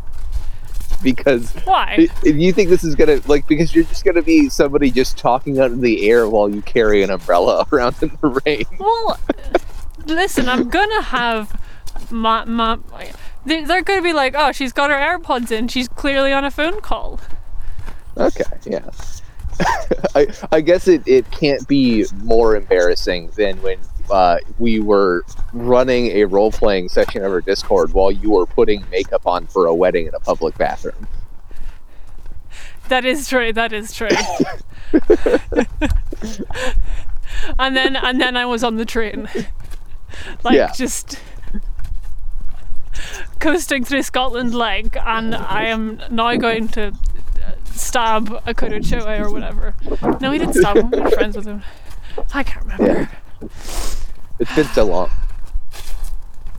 because 1.02 1.52
Why? 1.64 2.08
if 2.24 2.36
you 2.36 2.52
think 2.52 2.70
this 2.70 2.84
is 2.84 2.94
gonna 2.94 3.20
like 3.26 3.46
because 3.46 3.74
you're 3.74 3.84
just 3.84 4.04
gonna 4.04 4.22
be 4.22 4.48
somebody 4.48 4.90
just 4.90 5.16
talking 5.18 5.58
out 5.60 5.70
in 5.70 5.80
the 5.80 6.08
air 6.08 6.28
while 6.28 6.48
you 6.48 6.62
carry 6.62 7.02
an 7.02 7.10
umbrella 7.10 7.66
around 7.72 7.96
in 8.02 8.16
the 8.20 8.40
rain. 8.46 8.64
Well, 8.78 9.18
listen, 10.06 10.48
I'm 10.48 10.68
gonna 10.68 11.02
have 11.02 11.60
my 12.10 12.44
my. 12.44 12.78
they- 13.44 13.64
They're 13.64 13.82
gonna 13.82 14.02
be 14.02 14.12
like, 14.12 14.34
oh, 14.36 14.52
she's 14.52 14.72
got 14.72 14.90
her 14.90 14.96
AirPods 14.96 15.50
in. 15.50 15.68
She's 15.68 15.88
clearly 15.88 16.32
on 16.32 16.44
a 16.44 16.50
phone 16.50 16.80
call. 16.80 17.20
Okay, 18.16 18.44
yeah. 18.64 18.88
I 20.14 20.26
I 20.52 20.60
guess 20.60 20.88
it, 20.88 21.02
it 21.06 21.30
can't 21.30 21.66
be 21.68 22.04
more 22.22 22.56
embarrassing 22.56 23.30
than 23.36 23.60
when 23.62 23.78
uh, 24.10 24.38
we 24.58 24.80
were 24.80 25.24
running 25.52 26.06
a 26.08 26.24
role 26.24 26.50
playing 26.52 26.88
session 26.88 27.24
of 27.24 27.32
our 27.32 27.40
Discord 27.40 27.92
while 27.92 28.10
you 28.10 28.30
were 28.30 28.46
putting 28.46 28.84
makeup 28.90 29.26
on 29.26 29.46
for 29.46 29.66
a 29.66 29.74
wedding 29.74 30.06
in 30.06 30.14
a 30.14 30.20
public 30.20 30.56
bathroom. 30.58 31.06
That 32.88 33.04
is 33.04 33.28
true. 33.28 33.52
That 33.52 33.72
is 33.72 33.92
true. 33.92 34.08
and 37.58 37.76
then 37.76 37.96
and 37.96 38.20
then 38.20 38.36
I 38.36 38.46
was 38.46 38.62
on 38.62 38.76
the 38.76 38.84
train, 38.84 39.28
like 40.44 40.54
Yeah. 40.54 40.72
just 40.72 41.18
coasting 43.40 43.84
through 43.84 44.02
Scotland, 44.02 44.54
like, 44.54 44.96
and 44.96 45.34
I 45.34 45.64
am 45.66 46.00
now 46.10 46.34
going 46.36 46.68
to 46.68 46.92
stab 47.64 48.30
a 48.46 48.54
Kurochoe 48.54 49.20
or 49.20 49.30
whatever. 49.30 49.74
No, 50.20 50.30
we 50.30 50.38
didn't 50.38 50.54
stab 50.54 50.76
him. 50.76 50.90
We 50.90 51.00
were 51.00 51.10
friends 51.10 51.36
with 51.36 51.46
him. 51.46 51.62
I 52.32 52.42
can't 52.42 52.62
remember. 52.64 52.86
Yeah. 52.86 53.08
It's 54.38 54.54
been 54.54 54.66
so 54.66 54.84
long. 54.84 55.10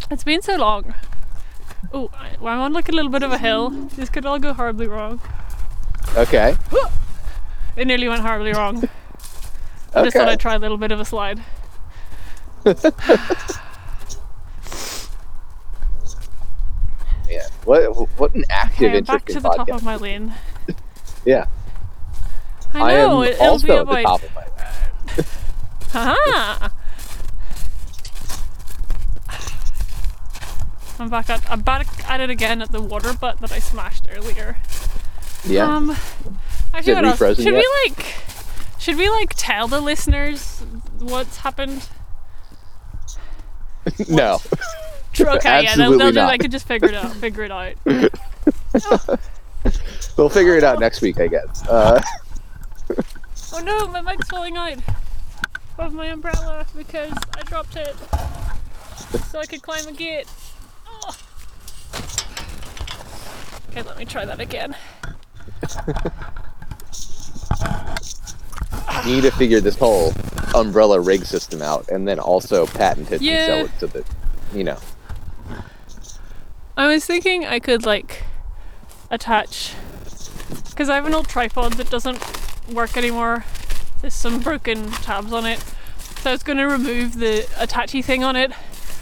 It's 0.10 0.24
been 0.24 0.42
so 0.42 0.56
long. 0.56 0.94
Oh, 1.94 2.10
I- 2.14 2.36
I'm 2.42 2.60
on 2.60 2.74
like 2.74 2.90
a 2.90 2.92
little 2.92 3.12
bit 3.12 3.24
of 3.24 3.32
a 3.32 3.38
hill. 3.38 3.70
This 3.70 4.10
could 4.10 4.26
all 4.26 4.40
go 4.40 4.54
horribly 4.54 4.88
wrong. 4.88 5.20
Okay. 6.16 6.56
It 7.76 7.86
nearly 7.88 8.08
went 8.08 8.22
horribly 8.22 8.54
wrong. 8.54 8.78
okay. 8.78 8.90
I 9.96 10.04
just 10.04 10.16
thought 10.18 10.30
I'd 10.30 10.40
try 10.40 10.56
a 10.56 10.60
little 10.60 10.78
bit 10.78 10.92
of 10.92 11.00
a 11.00 11.06
slide. 11.06 11.42
Yeah. 17.30 17.46
What 17.66 17.82
what 18.18 18.34
an 18.36 18.46
active, 18.50 18.88
Okay, 18.90 18.98
I'm 19.00 19.04
back 19.04 19.26
to 19.26 19.40
the 19.40 19.50
top 19.50 19.70
of 19.70 19.84
my 19.84 19.96
lane. 19.98 20.34
yeah. 21.26 21.46
I 22.74 22.94
know, 22.94 23.24
am 23.24 23.28
it, 23.28 23.32
it'll 23.34 23.48
also 23.48 23.68
be 23.68 23.74
at 23.74 23.86
the 23.86 24.02
top 24.04 24.24
of 24.24 24.36
my. 24.36 24.46
Haha! 25.90 26.70
I'm 31.00 31.10
back 31.10 31.30
at 31.30 31.50
I'm 31.50 31.62
back 31.62 32.10
at 32.10 32.22
it 32.22 32.30
again 32.30 32.62
at 32.62 32.72
the 32.72 32.82
water 32.82 33.14
butt 33.14 33.40
that 33.40 33.52
I 33.52 33.60
smashed 33.60 34.08
earlier. 34.12 34.58
Yeah. 35.46 35.76
Um, 35.76 35.96
actually, 36.74 36.96
what 36.96 37.06
else? 37.06 37.20
Should 37.20 37.38
yet? 37.38 37.54
we 37.54 37.70
like, 37.86 38.06
should 38.80 38.98
we 38.98 39.10
like 39.10 39.34
tell 39.36 39.68
the 39.68 39.80
listeners 39.80 40.64
what's 41.00 41.38
happened? 41.38 41.88
no. 44.10 44.40
Okay, 45.20 45.64
yeah, 45.64 45.76
they'll, 45.76 45.98
they'll 45.98 46.10
just, 46.10 46.16
not. 46.16 46.30
I 46.32 46.38
could 46.38 46.52
just 46.52 46.68
figure 46.68 46.90
it 46.90 46.94
out. 46.94 47.12
Figure 47.16 47.44
it 47.46 47.50
out. 47.50 47.74
We'll 50.16 50.30
figure 50.30 50.56
it 50.56 50.64
out 50.64 50.80
next 50.80 51.02
week, 51.02 51.20
I 51.20 51.26
guess. 51.26 51.68
Uh, 51.68 52.00
Oh 53.54 53.62
no, 53.62 53.88
my 53.88 54.02
mic's 54.02 54.28
falling 54.28 54.58
out 54.58 54.74
of 55.80 55.94
my 55.94 56.08
umbrella 56.08 56.66
because 56.76 57.14
I 57.38 57.44
dropped 57.44 57.76
it, 57.76 57.96
so 59.32 59.40
I 59.40 59.46
could 59.46 59.62
climb 59.62 59.88
a 59.88 59.92
gate. 59.92 60.28
Oh. 60.88 61.16
Okay, 63.70 63.82
let 63.84 63.98
me 63.98 64.06
try 64.06 64.26
that 64.26 64.40
again. 64.40 64.76
you 69.06 69.16
need 69.16 69.22
to 69.22 69.32
figure 69.32 69.60
this 69.60 69.78
whole 69.78 70.14
umbrella 70.56 71.00
rig 71.00 71.26
system 71.26 71.62
out, 71.62 71.88
and 71.90 72.08
then 72.08 72.20
also 72.20 72.66
patent 72.66 73.12
it 73.12 73.22
Yeah. 73.22 73.34
and 73.34 73.46
sell 73.46 73.66
it 73.66 73.80
to 73.80 73.88
the, 73.88 74.06
you 74.58 74.64
know. 74.64 74.78
I 76.76 76.88
was 76.88 77.06
thinking 77.06 77.46
I 77.46 77.60
could 77.60 77.86
like 77.86 78.24
attach 79.10 79.74
because 80.70 80.90
I 80.90 80.96
have 80.96 81.06
an 81.06 81.14
old 81.14 81.28
tripod 81.28 81.74
that 81.74 81.90
doesn't 81.90 82.22
work 82.72 82.98
anymore. 82.98 83.46
There's 84.02 84.14
some 84.14 84.40
broken 84.40 84.92
tabs 84.92 85.34
on 85.34 85.46
it, 85.46 85.60
so 86.22 86.30
I 86.30 86.34
was 86.34 86.44
going 86.44 86.58
to 86.58 86.68
remove 86.68 87.18
the 87.20 87.48
attachy 87.58 88.02
thing 88.02 88.24
on 88.24 88.36
it 88.36 88.52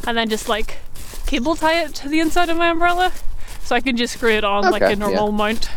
and 0.07 0.17
then 0.17 0.29
just 0.29 0.47
like 0.47 0.77
cable 1.25 1.55
tie 1.55 1.81
it 1.83 1.93
to 1.95 2.09
the 2.09 2.19
inside 2.19 2.49
of 2.49 2.57
my 2.57 2.69
umbrella, 2.69 3.11
so 3.63 3.75
I 3.75 3.81
can 3.81 3.97
just 3.97 4.13
screw 4.13 4.31
it 4.31 4.43
on 4.43 4.63
like 4.63 4.81
Okay, 4.81 4.93
a 4.93 4.95
yeah. 4.95 4.95
normal 4.95 5.31
mount. 5.31 5.69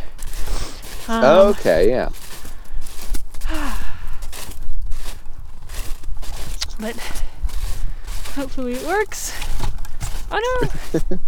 Um, 1.08 1.24
okay, 1.48 1.88
yeah. 1.88 2.10
but 6.78 6.96
hopefully 8.34 8.74
it 8.74 8.86
works. 8.86 9.32
Oh 10.30 10.68
no! 10.92 11.18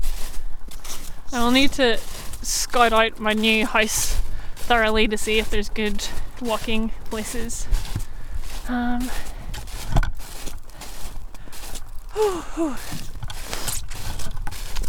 I 1.33 1.43
will 1.43 1.51
need 1.51 1.73
to 1.73 1.99
scout 2.43 2.93
out 2.93 3.19
my 3.19 3.33
new 3.33 3.65
house 3.67 4.21
thoroughly 4.57 5.09
to 5.09 5.17
see 5.17 5.39
if 5.39 5.49
there's 5.51 5.71
good 5.71 6.07
walking 6.43 6.91
places. 7.11 7.67
Um, 8.69 9.11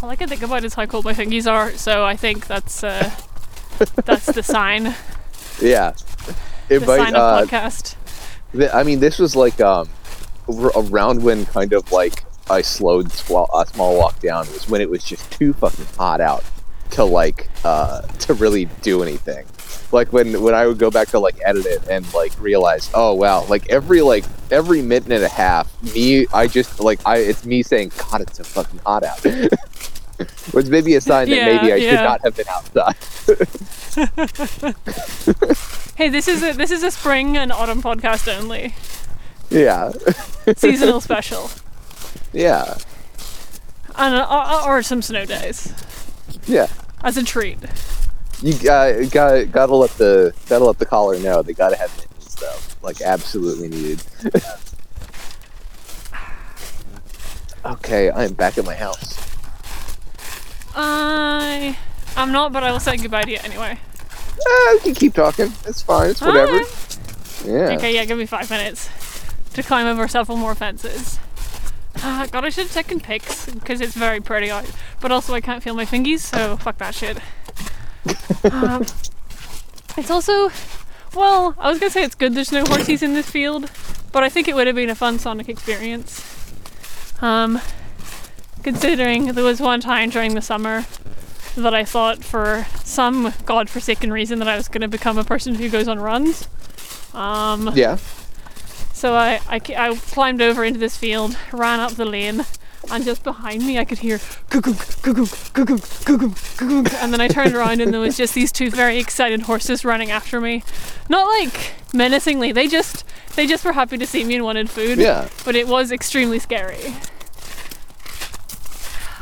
all 0.02 0.10
I 0.10 0.16
can 0.16 0.28
think 0.28 0.42
about 0.42 0.64
is 0.64 0.74
how 0.74 0.86
cold 0.86 1.04
my 1.04 1.12
fingies 1.14 1.50
are, 1.50 1.70
so 1.72 2.04
I 2.04 2.16
think 2.16 2.46
that's 2.46 2.82
uh, 2.82 3.10
that's 4.04 4.26
the 4.26 4.42
sign, 4.56 4.94
Yeah. 5.60 5.94
It 6.68 6.80
the 6.80 6.86
might, 6.86 6.96
sign 6.98 7.14
uh, 7.16 7.40
of 7.42 7.48
podcast. 7.50 7.96
th- 8.52 8.70
I 8.72 8.82
mean, 8.82 9.00
this 9.00 9.18
was 9.18 9.36
like 9.36 9.60
um, 9.60 9.88
r- 10.48 10.72
around 10.76 11.22
when 11.22 11.44
kind 11.46 11.72
of 11.72 11.90
like 11.92 12.24
I 12.50 12.62
slowed 12.62 13.08
swa- 13.10 13.48
a 13.54 13.66
small 13.66 13.96
walk 13.98 14.18
down 14.20 14.46
was 14.52 14.68
when 14.68 14.80
it 14.80 14.88
was 14.88 15.04
just 15.04 15.30
too 15.30 15.52
fucking 15.52 15.86
hot 15.98 16.20
out 16.20 16.44
to 16.90 17.04
like 17.04 17.48
uh, 17.64 18.02
to 18.02 18.34
really 18.34 18.66
do 18.82 19.02
anything. 19.02 19.44
Like 19.92 20.12
when 20.12 20.42
when 20.42 20.54
I 20.54 20.66
would 20.66 20.78
go 20.78 20.90
back 20.90 21.08
to 21.08 21.18
like 21.18 21.36
edit 21.44 21.66
it 21.66 21.86
and 21.88 22.12
like 22.14 22.32
realize, 22.40 22.90
oh 22.94 23.14
wow, 23.14 23.44
like 23.46 23.68
every 23.70 24.00
like 24.02 24.24
every 24.50 24.82
minute 24.82 25.12
and 25.12 25.24
a 25.24 25.28
half, 25.28 25.70
me 25.94 26.26
I 26.32 26.46
just 26.46 26.80
like 26.80 27.00
I 27.06 27.18
it's 27.18 27.44
me 27.44 27.62
saying, 27.62 27.92
God, 27.98 28.22
it's 28.22 28.38
so 28.38 28.44
fucking 28.44 28.80
hot 28.86 29.04
out. 29.04 29.24
Was 30.52 30.70
maybe 30.70 30.94
a 30.94 31.00
sign 31.00 31.28
that 31.30 31.36
Yeah, 31.36 31.46
maybe 31.46 31.72
I 31.72 31.80
should 31.80 31.94
not 31.94 32.20
have 32.22 32.36
been 32.36 32.46
outside. 32.48 32.96
Hey, 35.94 36.08
this 36.08 36.26
is 36.26 36.42
a 36.42 36.52
this 36.52 36.70
is 36.70 36.82
a 36.82 36.90
spring 36.90 37.36
and 37.36 37.52
autumn 37.52 37.82
podcast 37.82 38.26
only, 38.26 38.74
yeah, 39.50 39.92
seasonal 40.56 41.02
special, 41.02 41.50
yeah, 42.32 42.78
and 43.96 44.14
uh, 44.14 44.62
or, 44.64 44.78
or 44.78 44.82
some 44.82 45.02
snow 45.02 45.26
days 45.26 45.72
yeah. 46.46 46.68
as 47.04 47.18
a 47.18 47.22
treat. 47.22 47.58
You 48.42 48.54
uh, 48.68 49.04
got 49.04 49.52
gotta 49.52 49.74
let 49.76 49.90
the 49.92 50.34
gotta 50.48 50.64
let 50.64 50.78
the 50.78 50.86
caller 50.86 51.16
know 51.20 51.42
they 51.42 51.52
gotta 51.52 51.76
have 51.76 51.96
mittens 51.96 52.34
though, 52.34 52.58
like 52.82 53.00
absolutely 53.00 53.68
needed. 53.68 54.02
okay, 57.64 58.10
I 58.10 58.24
am 58.24 58.32
back 58.32 58.58
at 58.58 58.64
my 58.64 58.74
house. 58.74 59.16
I 60.74 61.78
I'm 62.16 62.32
not, 62.32 62.52
but 62.52 62.64
I 62.64 62.72
will 62.72 62.80
say 62.80 62.96
goodbye 62.96 63.22
to 63.22 63.30
you 63.30 63.38
anyway. 63.44 63.78
Uh, 63.78 64.72
we 64.72 64.80
can 64.80 64.94
keep 64.94 65.14
talking. 65.14 65.52
It's 65.66 65.82
fine. 65.82 66.10
It's 66.10 66.20
whatever. 66.20 66.62
Yeah. 67.44 67.76
Okay, 67.76 67.94
yeah, 67.94 68.04
give 68.04 68.18
me 68.18 68.26
five 68.26 68.50
minutes 68.50 68.90
to 69.54 69.62
climb 69.62 69.86
over 69.86 70.08
several 70.08 70.36
more 70.36 70.56
fences. 70.56 71.20
Uh, 72.02 72.26
God, 72.26 72.44
I 72.44 72.48
should 72.48 72.64
have 72.64 72.72
taken 72.72 72.98
pics 72.98 73.46
because 73.46 73.80
it's 73.80 73.94
very 73.94 74.20
pretty 74.20 74.50
out. 74.50 74.68
But 75.00 75.12
also, 75.12 75.32
I 75.32 75.40
can't 75.40 75.62
feel 75.62 75.74
my 75.74 75.84
fingies, 75.84 76.20
so 76.20 76.56
fuck 76.56 76.78
that 76.78 76.96
shit. 76.96 77.18
Um, 78.50 78.82
it's 79.96 80.10
also, 80.10 80.50
well, 81.14 81.54
I 81.58 81.70
was 81.70 81.78
gonna 81.78 81.90
say 81.90 82.02
it's 82.02 82.14
good 82.14 82.34
there's 82.34 82.52
no 82.52 82.64
horsies 82.64 83.02
in 83.02 83.14
this 83.14 83.28
field, 83.30 83.70
but 84.12 84.22
I 84.22 84.28
think 84.28 84.48
it 84.48 84.54
would 84.54 84.66
have 84.66 84.76
been 84.76 84.90
a 84.90 84.94
fun 84.94 85.18
Sonic 85.18 85.48
experience. 85.48 86.28
Um, 87.20 87.60
considering 88.62 89.26
there 89.32 89.44
was 89.44 89.60
one 89.60 89.80
time 89.80 90.10
during 90.10 90.34
the 90.34 90.42
summer 90.42 90.84
that 91.56 91.74
I 91.74 91.84
thought 91.84 92.24
for 92.24 92.66
some 92.84 93.32
godforsaken 93.44 94.12
reason 94.12 94.38
that 94.38 94.48
I 94.48 94.56
was 94.56 94.68
gonna 94.68 94.88
become 94.88 95.18
a 95.18 95.24
person 95.24 95.54
who 95.56 95.68
goes 95.68 95.86
on 95.88 96.00
runs. 96.00 96.48
Um, 97.14 97.70
Yeah. 97.74 97.98
so 98.94 99.14
I, 99.14 99.40
I, 99.48 99.60
I 99.76 99.94
climbed 99.96 100.40
over 100.40 100.64
into 100.64 100.78
this 100.78 100.96
field, 100.96 101.36
ran 101.52 101.78
up 101.78 101.92
the 101.92 102.06
lane, 102.06 102.44
and 102.90 103.04
just 103.04 103.22
behind 103.22 103.64
me 103.64 103.78
I 103.78 103.84
could 103.84 103.98
hear 103.98 104.18
and 104.52 104.64
then 107.12 107.20
I 107.20 107.28
turned 107.28 107.54
around 107.54 107.80
and 107.80 107.92
there 107.92 108.00
was 108.00 108.16
just 108.16 108.34
these 108.34 108.52
two 108.52 108.70
very 108.70 108.98
excited 108.98 109.42
horses 109.42 109.84
running 109.84 110.10
after 110.10 110.40
me. 110.40 110.62
Not 111.08 111.24
like 111.24 111.72
menacingly, 111.94 112.52
they 112.52 112.68
just 112.68 113.04
they 113.36 113.46
just 113.46 113.64
were 113.64 113.72
happy 113.72 113.98
to 113.98 114.06
see 114.06 114.24
me 114.24 114.36
and 114.36 114.44
wanted 114.44 114.70
food. 114.70 114.98
Yeah. 114.98 115.28
But 115.44 115.56
it 115.56 115.68
was 115.68 115.92
extremely 115.92 116.38
scary. 116.38 116.94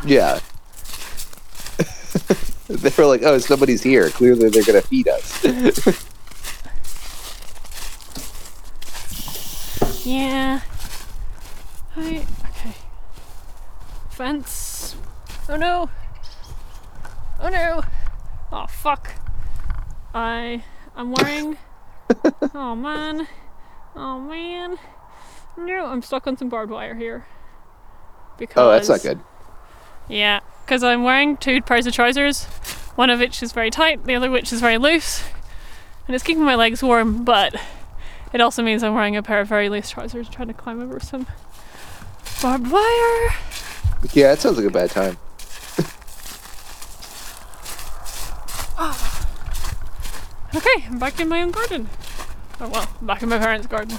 Yeah. 0.05 0.41
they 2.69 2.93
were 2.97 3.07
like, 3.07 3.23
"Oh, 3.23 3.39
somebody's 3.39 3.83
here. 3.83 4.09
Clearly, 4.11 4.49
they're 4.49 4.65
gonna 4.65 4.83
feed 4.83 5.09
us." 5.09 5.45
Yeah. 10.05 10.61
I. 11.95 12.27
Fence. 14.21 14.97
Oh 15.49 15.57
no. 15.57 15.89
Oh 17.41 17.49
no. 17.49 17.83
Oh 18.53 18.67
fuck. 18.67 19.15
I 20.13 20.63
I'm 20.95 21.13
wearing 21.13 21.57
Oh 22.55 22.77
man. 22.77 23.27
Oh 23.97 24.21
man. 24.21 24.77
No, 25.57 25.87
I'm 25.87 26.03
stuck 26.03 26.27
on 26.27 26.37
some 26.37 26.51
barbed 26.51 26.71
wire 26.71 26.95
here. 26.97 27.27
Because 28.37 28.59
oh, 28.59 28.71
that's 28.71 28.91
not 28.91 29.01
good. 29.01 29.21
Yeah, 30.07 30.41
because 30.67 30.85
I'm 30.85 31.03
wearing 31.03 31.39
two 31.39 31.63
pairs 31.63 31.87
of 31.87 31.95
trousers, 31.95 32.45
one 32.97 33.09
of 33.09 33.21
which 33.21 33.43
is 33.43 33.53
very 33.53 33.71
tight, 33.71 34.05
the 34.05 34.17
other 34.17 34.31
which 34.31 34.53
is 34.53 34.61
very 34.61 34.77
loose, 34.77 35.25
and 36.07 36.15
it's 36.15 36.23
keeping 36.23 36.45
my 36.45 36.57
legs 36.57 36.83
warm, 36.83 37.25
but 37.25 37.59
it 38.35 38.43
also 38.43 38.63
means 38.63 38.83
I'm 38.83 38.93
wearing 38.93 39.17
a 39.17 39.23
pair 39.23 39.41
of 39.41 39.49
very 39.49 39.71
loose 39.71 39.89
trousers 39.89 40.29
trying 40.29 40.49
to 40.49 40.55
climb 40.55 40.83
over 40.83 41.01
some 41.01 41.27
barbed 42.43 42.71
wire. 42.71 43.31
Yeah, 44.13 44.33
it 44.33 44.41
sounds 44.41 44.57
like 44.57 44.67
a 44.67 44.71
bad 44.71 44.91
time. 44.91 45.17
Okay, 50.53 50.85
I'm 50.89 50.99
back 50.99 51.21
in 51.21 51.29
my 51.29 51.43
own 51.43 51.53
garden. 51.53 51.89
Oh 52.61 52.69
well, 52.69 52.89
back 53.03 53.23
in 53.23 53.29
my 53.29 53.39
parents' 53.39 53.69
garden. 53.69 53.97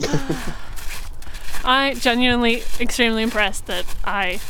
I 1.64 1.94
genuinely 1.94 2.64
extremely 2.80 3.22
impressed 3.22 3.66
that 3.66 3.86
I 4.04 4.40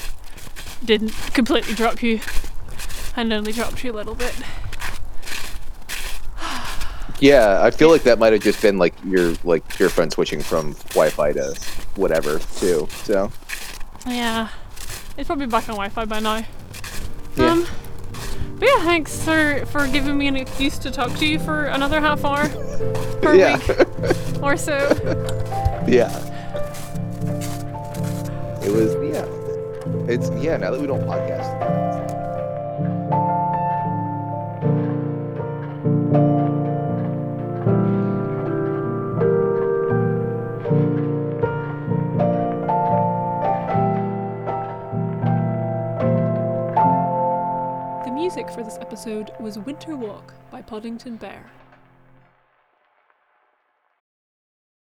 didn't 0.84 1.12
completely 1.34 1.74
drop 1.74 2.02
you 2.02 2.20
and 3.16 3.32
only 3.32 3.52
dropped 3.52 3.84
you 3.84 3.92
a 3.92 3.94
little 3.94 4.14
bit. 4.14 4.34
Yeah, 7.18 7.62
I 7.62 7.70
feel 7.70 7.88
like 7.88 8.02
that 8.02 8.18
might 8.18 8.34
have 8.34 8.42
just 8.42 8.60
been 8.60 8.76
like 8.76 8.94
your 9.02 9.34
like 9.42 9.78
your 9.78 9.88
friend 9.88 10.12
switching 10.12 10.42
from 10.42 10.74
Wi-Fi 10.90 11.32
to 11.32 11.58
whatever 11.94 12.38
too. 12.58 12.86
So 13.04 13.32
Yeah. 14.06 14.48
It's 15.16 15.26
probably 15.26 15.46
back 15.46 15.68
on 15.68 15.76
Wi 15.76 15.88
Fi 15.88 16.04
by 16.04 16.20
now. 16.20 16.44
Yeah. 17.36 17.50
Um 17.50 17.66
but 18.58 18.68
yeah, 18.68 18.84
thanks 18.84 19.22
for, 19.22 19.66
for 19.66 19.86
giving 19.86 20.16
me 20.16 20.28
an 20.28 20.36
excuse 20.36 20.78
to 20.78 20.90
talk 20.90 21.12
to 21.18 21.26
you 21.26 21.38
for 21.38 21.66
another 21.66 22.00
half 22.00 22.24
hour 22.24 22.48
per 23.20 23.34
yeah, 23.34 23.58
week 23.58 24.42
or 24.42 24.56
so. 24.56 24.76
yeah. 25.86 26.10
It 28.64 28.72
was 28.72 28.94
yeah. 29.12 29.26
It's 30.10 30.30
yeah. 30.42 30.56
Now 30.56 30.70
that 30.70 30.80
we 30.80 30.86
don't 30.86 31.02
podcast. 31.02 32.15
For 48.54 48.62
this 48.62 48.78
episode 48.80 49.32
was 49.38 49.58
Winter 49.58 49.96
Walk 49.96 50.32
by 50.50 50.62
Podington 50.62 51.16
Bear. 51.16 51.44